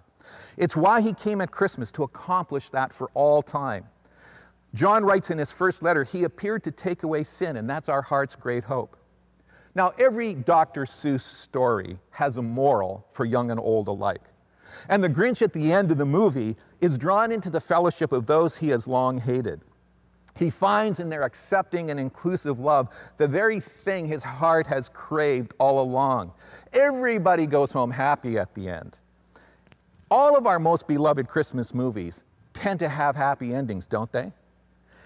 It's 0.57 0.75
why 0.75 1.01
he 1.01 1.13
came 1.13 1.41
at 1.41 1.51
Christmas 1.51 1.91
to 1.93 2.03
accomplish 2.03 2.69
that 2.69 2.91
for 2.91 3.09
all 3.13 3.41
time. 3.41 3.85
John 4.73 5.03
writes 5.03 5.31
in 5.31 5.37
his 5.37 5.51
first 5.51 5.81
letter, 5.81 6.03
He 6.03 6.23
appeared 6.23 6.63
to 6.63 6.71
take 6.71 7.03
away 7.03 7.23
sin, 7.23 7.57
and 7.57 7.69
that's 7.69 7.89
our 7.89 8.01
heart's 8.01 8.35
great 8.35 8.63
hope. 8.63 8.97
Now, 9.75 9.91
every 9.99 10.33
Dr. 10.33 10.85
Seuss 10.85 11.21
story 11.21 11.99
has 12.11 12.37
a 12.37 12.41
moral 12.41 13.05
for 13.11 13.25
young 13.25 13.51
and 13.51 13.59
old 13.59 13.87
alike. 13.87 14.28
And 14.87 15.03
the 15.03 15.09
Grinch 15.09 15.41
at 15.41 15.53
the 15.53 15.71
end 15.71 15.91
of 15.91 15.97
the 15.97 16.05
movie 16.05 16.55
is 16.81 16.97
drawn 16.97 17.31
into 17.31 17.49
the 17.49 17.61
fellowship 17.61 18.11
of 18.11 18.25
those 18.25 18.57
he 18.57 18.69
has 18.69 18.87
long 18.87 19.19
hated. 19.19 19.61
He 20.37 20.49
finds 20.49 20.99
in 20.99 21.09
their 21.09 21.23
accepting 21.23 21.91
and 21.91 21.99
inclusive 21.99 22.59
love 22.59 22.87
the 23.17 23.27
very 23.27 23.59
thing 23.59 24.05
his 24.05 24.23
heart 24.23 24.67
has 24.67 24.87
craved 24.87 25.53
all 25.59 25.81
along. 25.81 26.31
Everybody 26.71 27.45
goes 27.45 27.73
home 27.73 27.91
happy 27.91 28.37
at 28.37 28.55
the 28.55 28.69
end. 28.69 28.97
All 30.09 30.37
of 30.37 30.47
our 30.47 30.57
most 30.57 30.87
beloved 30.87 31.27
Christmas 31.27 31.73
movies 31.73 32.23
tend 32.53 32.79
to 32.79 32.89
have 32.89 33.15
happy 33.15 33.53
endings, 33.53 33.85
don't 33.85 34.11
they? 34.11 34.31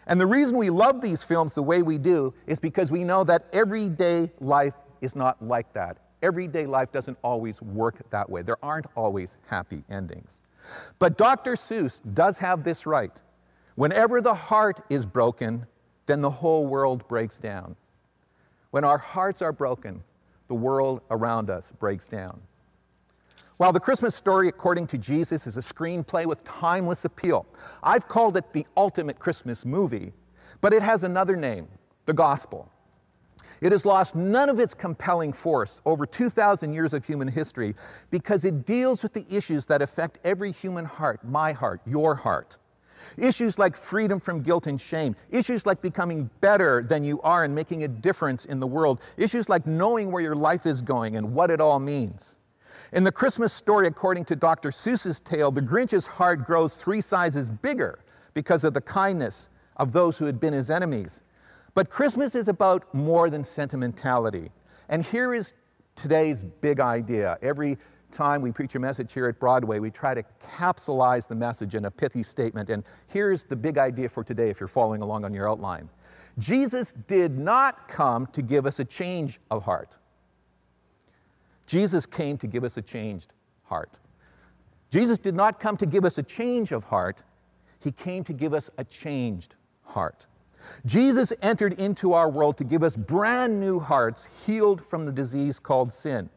And 0.06 0.20
the 0.20 0.28
reason 0.28 0.58
we 0.58 0.70
love 0.70 1.02
these 1.02 1.24
films 1.24 1.54
the 1.54 1.64
way 1.64 1.82
we 1.82 1.98
do 1.98 2.34
is 2.46 2.60
because 2.60 2.92
we 2.92 3.04
know 3.04 3.24
that 3.24 3.48
everyday 3.54 4.30
life 4.40 4.76
is 5.02 5.16
not 5.16 5.42
like 5.42 5.74
that. 5.74 5.98
Everyday 6.24 6.66
life 6.66 6.92
doesn't 6.92 7.18
always 7.24 7.62
work 7.62 8.10
that 8.10 8.28
way. 8.28 8.42
There 8.42 8.58
aren't 8.64 8.88
always 8.96 9.38
happy 9.48 9.84
endings. 9.92 10.42
But 10.98 11.18
Dr. 11.18 11.54
Seuss 11.54 12.02
does 12.16 12.40
have 12.40 12.64
this 12.64 12.86
right. 12.88 13.12
Whenever 13.76 14.22
the 14.22 14.34
heart 14.34 14.80
is 14.90 15.06
broken, 15.06 15.68
then 16.06 16.22
the 16.22 16.30
whole 16.30 16.66
world 16.66 17.08
breaks 17.08 17.38
down. 17.40 17.76
When 18.72 18.84
our 18.84 18.98
hearts 18.98 19.42
are 19.42 19.52
broken, 19.52 20.04
the 20.48 20.56
world 20.56 21.02
around 21.12 21.50
us 21.50 21.72
breaks 21.80 22.08
down. 22.08 22.40
While 23.58 23.72
the 23.72 23.80
Christmas 23.80 24.16
story, 24.16 24.48
according 24.48 24.88
to 24.88 24.98
Jesus, 24.98 25.46
is 25.46 25.58
a 25.58 25.62
screenplay 25.62 26.26
with 26.26 26.44
timeless 26.44 27.06
appeal, 27.06 27.46
I've 27.84 28.08
called 28.08 28.36
it 28.38 28.52
the 28.52 28.66
ultimate 28.76 29.20
Christmas 29.20 29.64
movie, 29.64 30.12
but 30.62 30.74
it 30.74 30.82
has 30.82 31.04
another 31.04 31.36
name 31.36 31.68
the 32.06 32.14
gospel. 32.14 32.70
It 33.64 33.72
has 33.72 33.86
lost 33.86 34.14
none 34.14 34.50
of 34.50 34.60
its 34.60 34.74
compelling 34.74 35.32
force 35.32 35.82
over 35.86 36.06
2,000 36.06 36.74
years 36.74 36.92
of 36.92 37.06
human 37.06 37.30
history 37.30 37.76
because 38.12 38.44
it 38.44 38.66
deals 38.66 39.02
with 39.02 39.14
the 39.14 39.26
issues 39.30 39.66
that 39.68 39.82
affect 39.82 40.20
every 40.26 40.52
human 40.52 40.84
heart 40.84 41.24
my 41.24 41.54
heart, 41.54 41.80
your 41.86 42.14
heart. 42.14 42.58
Issues 43.16 43.58
like 43.58 43.78
freedom 43.78 44.20
from 44.20 44.42
guilt 44.42 44.68
and 44.68 44.80
shame, 44.80 45.16
issues 45.32 45.66
like 45.66 45.82
becoming 45.82 46.30
better 46.42 46.84
than 46.84 47.06
you 47.06 47.22
are 47.22 47.46
and 47.46 47.56
making 47.56 47.86
a 47.86 47.88
difference 47.88 48.44
in 48.44 48.60
the 48.60 48.68
world, 48.68 49.00
issues 49.16 49.48
like 49.48 49.66
knowing 49.66 50.12
where 50.12 50.22
your 50.22 50.36
life 50.36 50.66
is 50.66 50.82
going 50.82 51.16
and 51.16 51.34
what 51.34 51.50
it 51.50 51.62
all 51.62 51.80
means. 51.80 52.40
In 52.92 53.06
the 53.06 53.14
Christmas 53.14 53.54
story, 53.54 53.88
according 53.88 54.26
to 54.26 54.36
Dr. 54.36 54.72
Seuss's 54.72 55.22
tale, 55.22 55.52
the 55.52 55.62
Grinch's 55.62 56.06
heart 56.06 56.46
grows 56.46 56.76
three 56.76 57.00
sizes 57.00 57.50
bigger 57.50 58.00
because 58.34 58.66
of 58.66 58.74
the 58.74 58.82
kindness 58.82 59.48
of 59.78 59.94
those 59.94 60.18
who 60.18 60.26
had 60.26 60.42
been 60.42 60.54
his 60.54 60.70
enemies. 60.70 61.24
But 61.74 61.90
Christmas 61.90 62.36
is 62.36 62.48
about 62.48 62.94
more 62.94 63.30
than 63.30 63.44
sentimentality. 63.44 64.52
And 64.90 65.04
here 65.04 65.34
is 65.34 65.54
today's 65.96 66.44
big 66.44 66.80
idea. 66.80 67.38
Every 67.42 67.78
time 68.12 68.42
we 68.42 68.52
preach 68.52 68.76
a 68.76 68.80
message 68.80 69.12
here 69.12 69.28
at 69.28 69.40
Broadway, 69.40 69.80
we 69.80 69.90
try 69.90 70.14
to 70.14 70.24
capsulize 70.58 71.28
the 71.28 71.36
message 71.36 71.74
in 71.74 71.86
a 71.86 71.92
pithy 71.92 72.22
statement. 72.22 72.70
And 72.70 72.84
here's 73.08 73.44
the 73.44 73.56
big 73.56 73.78
idea 73.78 74.08
for 74.08 74.24
today 74.24 74.50
if 74.50 74.60
you're 74.60 74.68
following 74.68 75.02
along 75.02 75.26
on 75.26 75.34
your 75.34 75.50
outline 75.50 75.90
Jesus 76.40 76.94
did 77.08 77.38
not 77.38 77.88
come 77.88 78.28
to 78.28 78.42
give 78.42 78.66
us 78.66 78.80
a 78.80 78.86
change 78.86 79.40
of 79.50 79.64
heart. 79.64 79.98
Jesus 81.66 82.06
came 82.06 82.38
to 82.38 82.48
give 82.48 82.64
us 82.64 82.78
a 82.78 82.82
changed 82.82 83.34
heart. 83.64 83.98
Jesus 84.90 85.18
did 85.18 85.34
not 85.34 85.60
come 85.60 85.76
to 85.78 85.86
give 85.86 86.06
us 86.06 86.20
a 86.20 86.24
change 86.24 86.72
of 86.72 86.84
heart, 86.84 87.24
He 87.80 87.92
came 87.92 88.24
to 88.26 88.34
give 88.34 88.54
us 88.54 88.70
a 88.78 88.84
changed 88.84 89.56
heart. 89.82 90.28
Jesus 90.86 91.34
entered 91.42 91.74
into 91.74 92.14
our 92.14 92.30
world 92.30 92.58
to 92.58 92.64
give 92.64 92.84
us 92.84 92.96
brand 92.96 93.60
new 93.60 93.80
hearts 93.80 94.28
healed 94.46 94.84
from 94.84 95.06
the 95.06 95.12
disease 95.12 95.60
called 95.60 95.92
sin. 95.92 96.30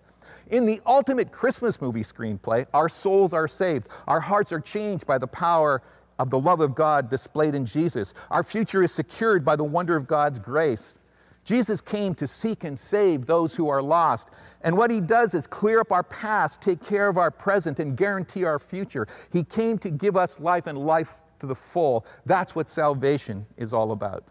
In 0.50 0.66
the 0.66 0.80
ultimate 0.86 1.32
Christmas 1.32 1.80
movie 1.80 2.02
screenplay, 2.02 2.66
our 2.72 2.88
souls 2.88 3.32
are 3.32 3.48
saved. 3.48 3.88
Our 4.06 4.20
hearts 4.20 4.52
are 4.52 4.60
changed 4.60 5.06
by 5.06 5.18
the 5.18 5.26
power 5.26 5.82
of 6.18 6.30
the 6.30 6.38
love 6.38 6.60
of 6.60 6.74
God 6.74 7.10
displayed 7.10 7.54
in 7.54 7.66
Jesus. 7.66 8.14
Our 8.30 8.44
future 8.44 8.82
is 8.82 8.92
secured 8.92 9.44
by 9.44 9.56
the 9.56 9.64
wonder 9.64 9.96
of 9.96 10.06
God's 10.06 10.38
grace. 10.38 10.98
Jesus 11.44 11.80
came 11.80 12.14
to 12.16 12.26
seek 12.26 12.64
and 12.64 12.78
save 12.78 13.24
those 13.24 13.54
who 13.54 13.68
are 13.68 13.82
lost. 13.82 14.30
And 14.62 14.76
what 14.76 14.90
he 14.90 15.00
does 15.00 15.32
is 15.32 15.46
clear 15.46 15.80
up 15.80 15.92
our 15.92 16.02
past, 16.02 16.60
take 16.60 16.82
care 16.82 17.08
of 17.08 17.18
our 17.18 17.30
present, 17.30 17.78
and 17.78 17.96
guarantee 17.96 18.44
our 18.44 18.58
future. 18.58 19.06
He 19.32 19.44
came 19.44 19.78
to 19.78 19.90
give 19.90 20.16
us 20.16 20.40
life 20.40 20.66
and 20.66 20.76
life 20.76 21.20
to 21.40 21.46
the 21.46 21.54
full. 21.54 22.06
That's 22.24 22.54
what 22.54 22.68
salvation 22.68 23.46
is 23.56 23.72
all 23.72 23.92
about. 23.92 24.24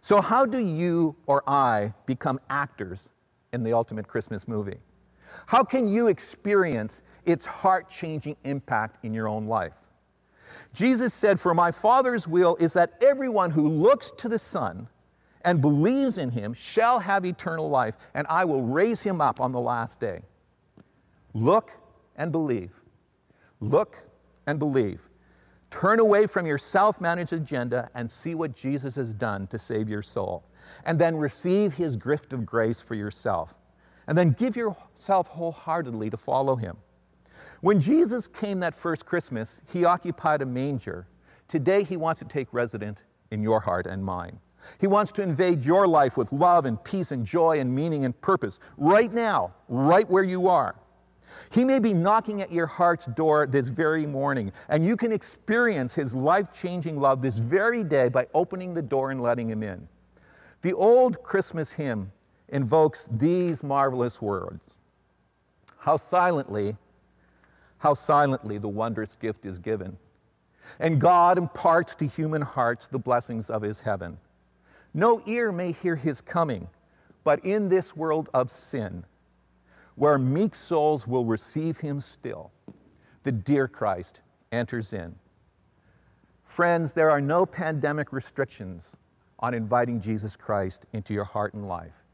So, 0.00 0.20
how 0.20 0.44
do 0.46 0.58
you 0.58 1.14
or 1.26 1.42
I 1.46 1.94
become 2.06 2.40
actors 2.50 3.10
in 3.52 3.62
the 3.62 3.72
ultimate 3.72 4.08
Christmas 4.08 4.48
movie? 4.48 4.78
How 5.46 5.62
can 5.62 5.88
you 5.88 6.08
experience 6.08 7.02
its 7.24 7.46
heart 7.46 7.88
changing 7.88 8.36
impact 8.44 9.04
in 9.04 9.14
your 9.14 9.28
own 9.28 9.46
life? 9.46 9.76
Jesus 10.74 11.14
said, 11.14 11.38
For 11.38 11.54
my 11.54 11.70
Father's 11.70 12.26
will 12.26 12.56
is 12.56 12.72
that 12.74 12.94
everyone 13.00 13.50
who 13.50 13.68
looks 13.68 14.10
to 14.18 14.28
the 14.28 14.38
Son 14.38 14.88
and 15.44 15.60
believes 15.60 16.18
in 16.18 16.30
him 16.30 16.52
shall 16.52 16.98
have 16.98 17.24
eternal 17.24 17.68
life, 17.68 17.96
and 18.14 18.26
I 18.28 18.44
will 18.44 18.62
raise 18.62 19.02
him 19.02 19.20
up 19.20 19.40
on 19.40 19.52
the 19.52 19.60
last 19.60 20.00
day. 20.00 20.22
Look 21.34 21.72
and 22.16 22.30
believe. 22.30 22.72
Look 23.60 24.02
and 24.46 24.58
believe. 24.58 25.08
Turn 25.72 26.00
away 26.00 26.26
from 26.26 26.46
your 26.46 26.58
self 26.58 27.00
managed 27.00 27.32
agenda 27.32 27.90
and 27.94 28.08
see 28.08 28.34
what 28.34 28.54
Jesus 28.54 28.94
has 28.94 29.14
done 29.14 29.46
to 29.48 29.58
save 29.58 29.88
your 29.88 30.02
soul. 30.02 30.44
And 30.84 30.98
then 30.98 31.16
receive 31.16 31.72
his 31.72 31.96
gift 31.96 32.32
of 32.32 32.46
grace 32.46 32.80
for 32.80 32.94
yourself. 32.94 33.56
And 34.06 34.16
then 34.16 34.30
give 34.30 34.54
yourself 34.54 35.28
wholeheartedly 35.28 36.10
to 36.10 36.16
follow 36.16 36.54
him. 36.54 36.76
When 37.62 37.80
Jesus 37.80 38.28
came 38.28 38.60
that 38.60 38.74
first 38.74 39.06
Christmas, 39.06 39.62
he 39.72 39.84
occupied 39.84 40.42
a 40.42 40.46
manger. 40.46 41.08
Today, 41.48 41.82
he 41.82 41.96
wants 41.96 42.20
to 42.20 42.26
take 42.26 42.52
residence 42.52 43.02
in 43.30 43.42
your 43.42 43.58
heart 43.58 43.86
and 43.86 44.04
mine. 44.04 44.38
He 44.78 44.86
wants 44.86 45.10
to 45.12 45.22
invade 45.22 45.64
your 45.64 45.88
life 45.88 46.16
with 46.16 46.32
love 46.32 46.66
and 46.66 46.82
peace 46.84 47.12
and 47.12 47.24
joy 47.24 47.58
and 47.60 47.74
meaning 47.74 48.04
and 48.04 48.20
purpose 48.20 48.58
right 48.76 49.12
now, 49.12 49.54
right 49.68 50.08
where 50.08 50.22
you 50.22 50.48
are. 50.48 50.76
He 51.50 51.64
may 51.64 51.78
be 51.78 51.92
knocking 51.92 52.40
at 52.40 52.52
your 52.52 52.66
heart's 52.66 53.06
door 53.06 53.46
this 53.46 53.68
very 53.68 54.06
morning, 54.06 54.52
and 54.68 54.84
you 54.84 54.96
can 54.96 55.12
experience 55.12 55.94
His 55.94 56.14
life 56.14 56.52
changing 56.52 56.98
love 57.00 57.22
this 57.22 57.38
very 57.38 57.84
day 57.84 58.08
by 58.08 58.26
opening 58.34 58.74
the 58.74 58.82
door 58.82 59.10
and 59.10 59.22
letting 59.22 59.48
Him 59.48 59.62
in. 59.62 59.88
The 60.62 60.72
old 60.72 61.22
Christmas 61.22 61.72
hymn 61.72 62.12
invokes 62.48 63.08
these 63.10 63.62
marvelous 63.62 64.20
words 64.20 64.74
How 65.78 65.96
silently, 65.96 66.76
how 67.78 67.94
silently 67.94 68.58
the 68.58 68.68
wondrous 68.68 69.14
gift 69.14 69.46
is 69.46 69.58
given. 69.58 69.96
And 70.78 71.00
God 71.00 71.38
imparts 71.38 71.94
to 71.96 72.06
human 72.06 72.42
hearts 72.42 72.86
the 72.86 72.98
blessings 72.98 73.50
of 73.50 73.62
His 73.62 73.80
heaven. 73.80 74.18
No 74.94 75.22
ear 75.26 75.52
may 75.52 75.72
hear 75.72 75.96
his 75.96 76.20
coming, 76.20 76.68
but 77.24 77.44
in 77.44 77.68
this 77.68 77.96
world 77.96 78.28
of 78.34 78.50
sin, 78.50 79.04
where 79.96 80.18
meek 80.18 80.54
souls 80.54 81.06
will 81.06 81.24
receive 81.24 81.78
him 81.78 82.00
still, 82.00 82.50
the 83.22 83.32
dear 83.32 83.68
Christ 83.68 84.22
enters 84.50 84.92
in. 84.92 85.14
Friends, 86.44 86.92
there 86.92 87.10
are 87.10 87.20
no 87.20 87.46
pandemic 87.46 88.12
restrictions 88.12 88.96
on 89.38 89.54
inviting 89.54 90.00
Jesus 90.00 90.36
Christ 90.36 90.86
into 90.92 91.14
your 91.14 91.24
heart 91.24 91.54
and 91.54 91.66
life. 91.66 92.04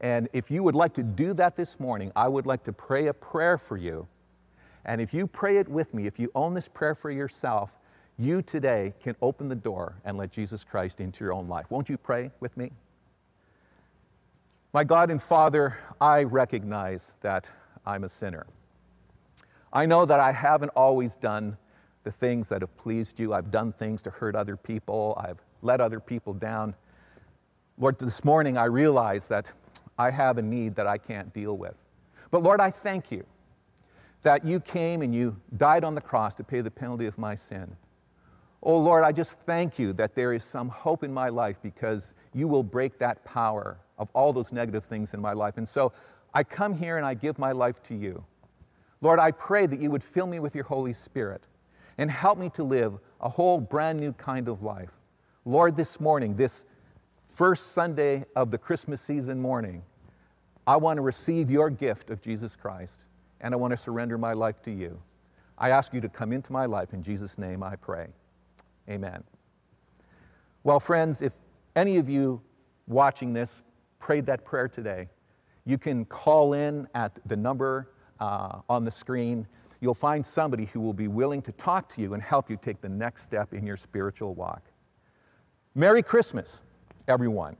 And 0.00 0.28
if 0.32 0.50
you 0.50 0.62
would 0.62 0.74
like 0.74 0.92
to 0.94 1.02
do 1.02 1.32
that 1.34 1.56
this 1.56 1.80
morning, 1.80 2.12
I 2.14 2.28
would 2.28 2.46
like 2.46 2.64
to 2.64 2.72
pray 2.72 3.06
a 3.06 3.14
prayer 3.14 3.56
for 3.56 3.76
you. 3.76 4.06
And 4.84 5.00
if 5.00 5.14
you 5.14 5.26
pray 5.26 5.58
it 5.58 5.68
with 5.68 5.94
me, 5.94 6.06
if 6.06 6.18
you 6.18 6.30
own 6.34 6.52
this 6.52 6.68
prayer 6.68 6.94
for 6.94 7.10
yourself, 7.10 7.76
you 8.18 8.42
today 8.42 8.92
can 9.02 9.16
open 9.22 9.48
the 9.48 9.54
door 9.54 9.96
and 10.04 10.18
let 10.18 10.30
Jesus 10.30 10.62
Christ 10.62 11.00
into 11.00 11.24
your 11.24 11.32
own 11.32 11.48
life. 11.48 11.70
Won't 11.70 11.88
you 11.88 11.96
pray 11.96 12.30
with 12.40 12.56
me? 12.56 12.70
My 14.74 14.82
God 14.82 15.08
and 15.12 15.22
Father, 15.22 15.78
I 16.00 16.24
recognize 16.24 17.14
that 17.20 17.48
I'm 17.86 18.02
a 18.02 18.08
sinner. 18.08 18.44
I 19.72 19.86
know 19.86 20.04
that 20.04 20.18
I 20.18 20.32
haven't 20.32 20.70
always 20.70 21.14
done 21.14 21.56
the 22.02 22.10
things 22.10 22.48
that 22.48 22.60
have 22.60 22.76
pleased 22.76 23.20
you. 23.20 23.32
I've 23.32 23.52
done 23.52 23.70
things 23.70 24.02
to 24.02 24.10
hurt 24.10 24.34
other 24.34 24.56
people, 24.56 25.16
I've 25.24 25.38
let 25.62 25.80
other 25.80 26.00
people 26.00 26.32
down. 26.32 26.74
Lord, 27.78 28.00
this 28.00 28.24
morning 28.24 28.58
I 28.58 28.64
realize 28.64 29.28
that 29.28 29.52
I 29.96 30.10
have 30.10 30.38
a 30.38 30.42
need 30.42 30.74
that 30.74 30.88
I 30.88 30.98
can't 30.98 31.32
deal 31.32 31.56
with. 31.56 31.84
But 32.32 32.42
Lord, 32.42 32.60
I 32.60 32.72
thank 32.72 33.12
you 33.12 33.24
that 34.22 34.44
you 34.44 34.58
came 34.58 35.02
and 35.02 35.14
you 35.14 35.36
died 35.56 35.84
on 35.84 35.94
the 35.94 36.00
cross 36.00 36.34
to 36.34 36.42
pay 36.42 36.62
the 36.62 36.70
penalty 36.72 37.06
of 37.06 37.16
my 37.16 37.36
sin. 37.36 37.76
Oh 38.66 38.78
Lord, 38.78 39.04
I 39.04 39.12
just 39.12 39.38
thank 39.40 39.78
you 39.78 39.92
that 39.92 40.14
there 40.14 40.32
is 40.32 40.42
some 40.42 40.70
hope 40.70 41.04
in 41.04 41.12
my 41.12 41.28
life 41.28 41.60
because 41.62 42.14
you 42.32 42.48
will 42.48 42.62
break 42.62 42.98
that 42.98 43.22
power 43.22 43.78
of 43.98 44.08
all 44.14 44.32
those 44.32 44.52
negative 44.52 44.84
things 44.84 45.12
in 45.12 45.20
my 45.20 45.34
life. 45.34 45.58
And 45.58 45.68
so 45.68 45.92
I 46.32 46.44
come 46.44 46.74
here 46.74 46.96
and 46.96 47.04
I 47.04 47.12
give 47.12 47.38
my 47.38 47.52
life 47.52 47.82
to 47.84 47.94
you. 47.94 48.24
Lord, 49.02 49.20
I 49.20 49.32
pray 49.32 49.66
that 49.66 49.82
you 49.82 49.90
would 49.90 50.02
fill 50.02 50.26
me 50.26 50.40
with 50.40 50.54
your 50.54 50.64
Holy 50.64 50.94
Spirit 50.94 51.42
and 51.98 52.10
help 52.10 52.38
me 52.38 52.48
to 52.50 52.64
live 52.64 52.98
a 53.20 53.28
whole 53.28 53.60
brand 53.60 54.00
new 54.00 54.14
kind 54.14 54.48
of 54.48 54.62
life. 54.62 54.90
Lord, 55.44 55.76
this 55.76 56.00
morning, 56.00 56.34
this 56.34 56.64
first 57.26 57.72
Sunday 57.72 58.24
of 58.34 58.50
the 58.50 58.56
Christmas 58.56 59.02
season 59.02 59.42
morning, 59.42 59.82
I 60.66 60.76
want 60.76 60.96
to 60.96 61.02
receive 61.02 61.50
your 61.50 61.68
gift 61.68 62.08
of 62.08 62.22
Jesus 62.22 62.56
Christ 62.56 63.04
and 63.42 63.52
I 63.52 63.58
want 63.58 63.72
to 63.72 63.76
surrender 63.76 64.16
my 64.16 64.32
life 64.32 64.62
to 64.62 64.70
you. 64.70 64.98
I 65.58 65.68
ask 65.68 65.92
you 65.92 66.00
to 66.00 66.08
come 66.08 66.32
into 66.32 66.50
my 66.50 66.64
life. 66.64 66.94
In 66.94 67.02
Jesus' 67.02 67.36
name 67.36 67.62
I 67.62 67.76
pray. 67.76 68.08
Amen. 68.88 69.22
Well, 70.62 70.80
friends, 70.80 71.22
if 71.22 71.34
any 71.76 71.98
of 71.98 72.08
you 72.08 72.40
watching 72.86 73.32
this 73.32 73.62
prayed 73.98 74.26
that 74.26 74.44
prayer 74.44 74.68
today, 74.68 75.08
you 75.64 75.78
can 75.78 76.04
call 76.04 76.52
in 76.52 76.86
at 76.94 77.18
the 77.26 77.36
number 77.36 77.90
uh, 78.20 78.60
on 78.68 78.84
the 78.84 78.90
screen. 78.90 79.46
you'll 79.80 79.92
find 79.92 80.24
somebody 80.24 80.64
who 80.66 80.80
will 80.80 80.94
be 80.94 81.08
willing 81.08 81.42
to 81.42 81.52
talk 81.52 81.88
to 81.90 82.00
you 82.00 82.14
and 82.14 82.22
help 82.22 82.48
you 82.48 82.56
take 82.56 82.80
the 82.80 82.88
next 82.88 83.22
step 83.22 83.52
in 83.52 83.66
your 83.66 83.76
spiritual 83.76 84.34
walk. 84.34 84.62
Merry 85.74 86.02
Christmas, 86.02 86.62
everyone. 87.06 87.56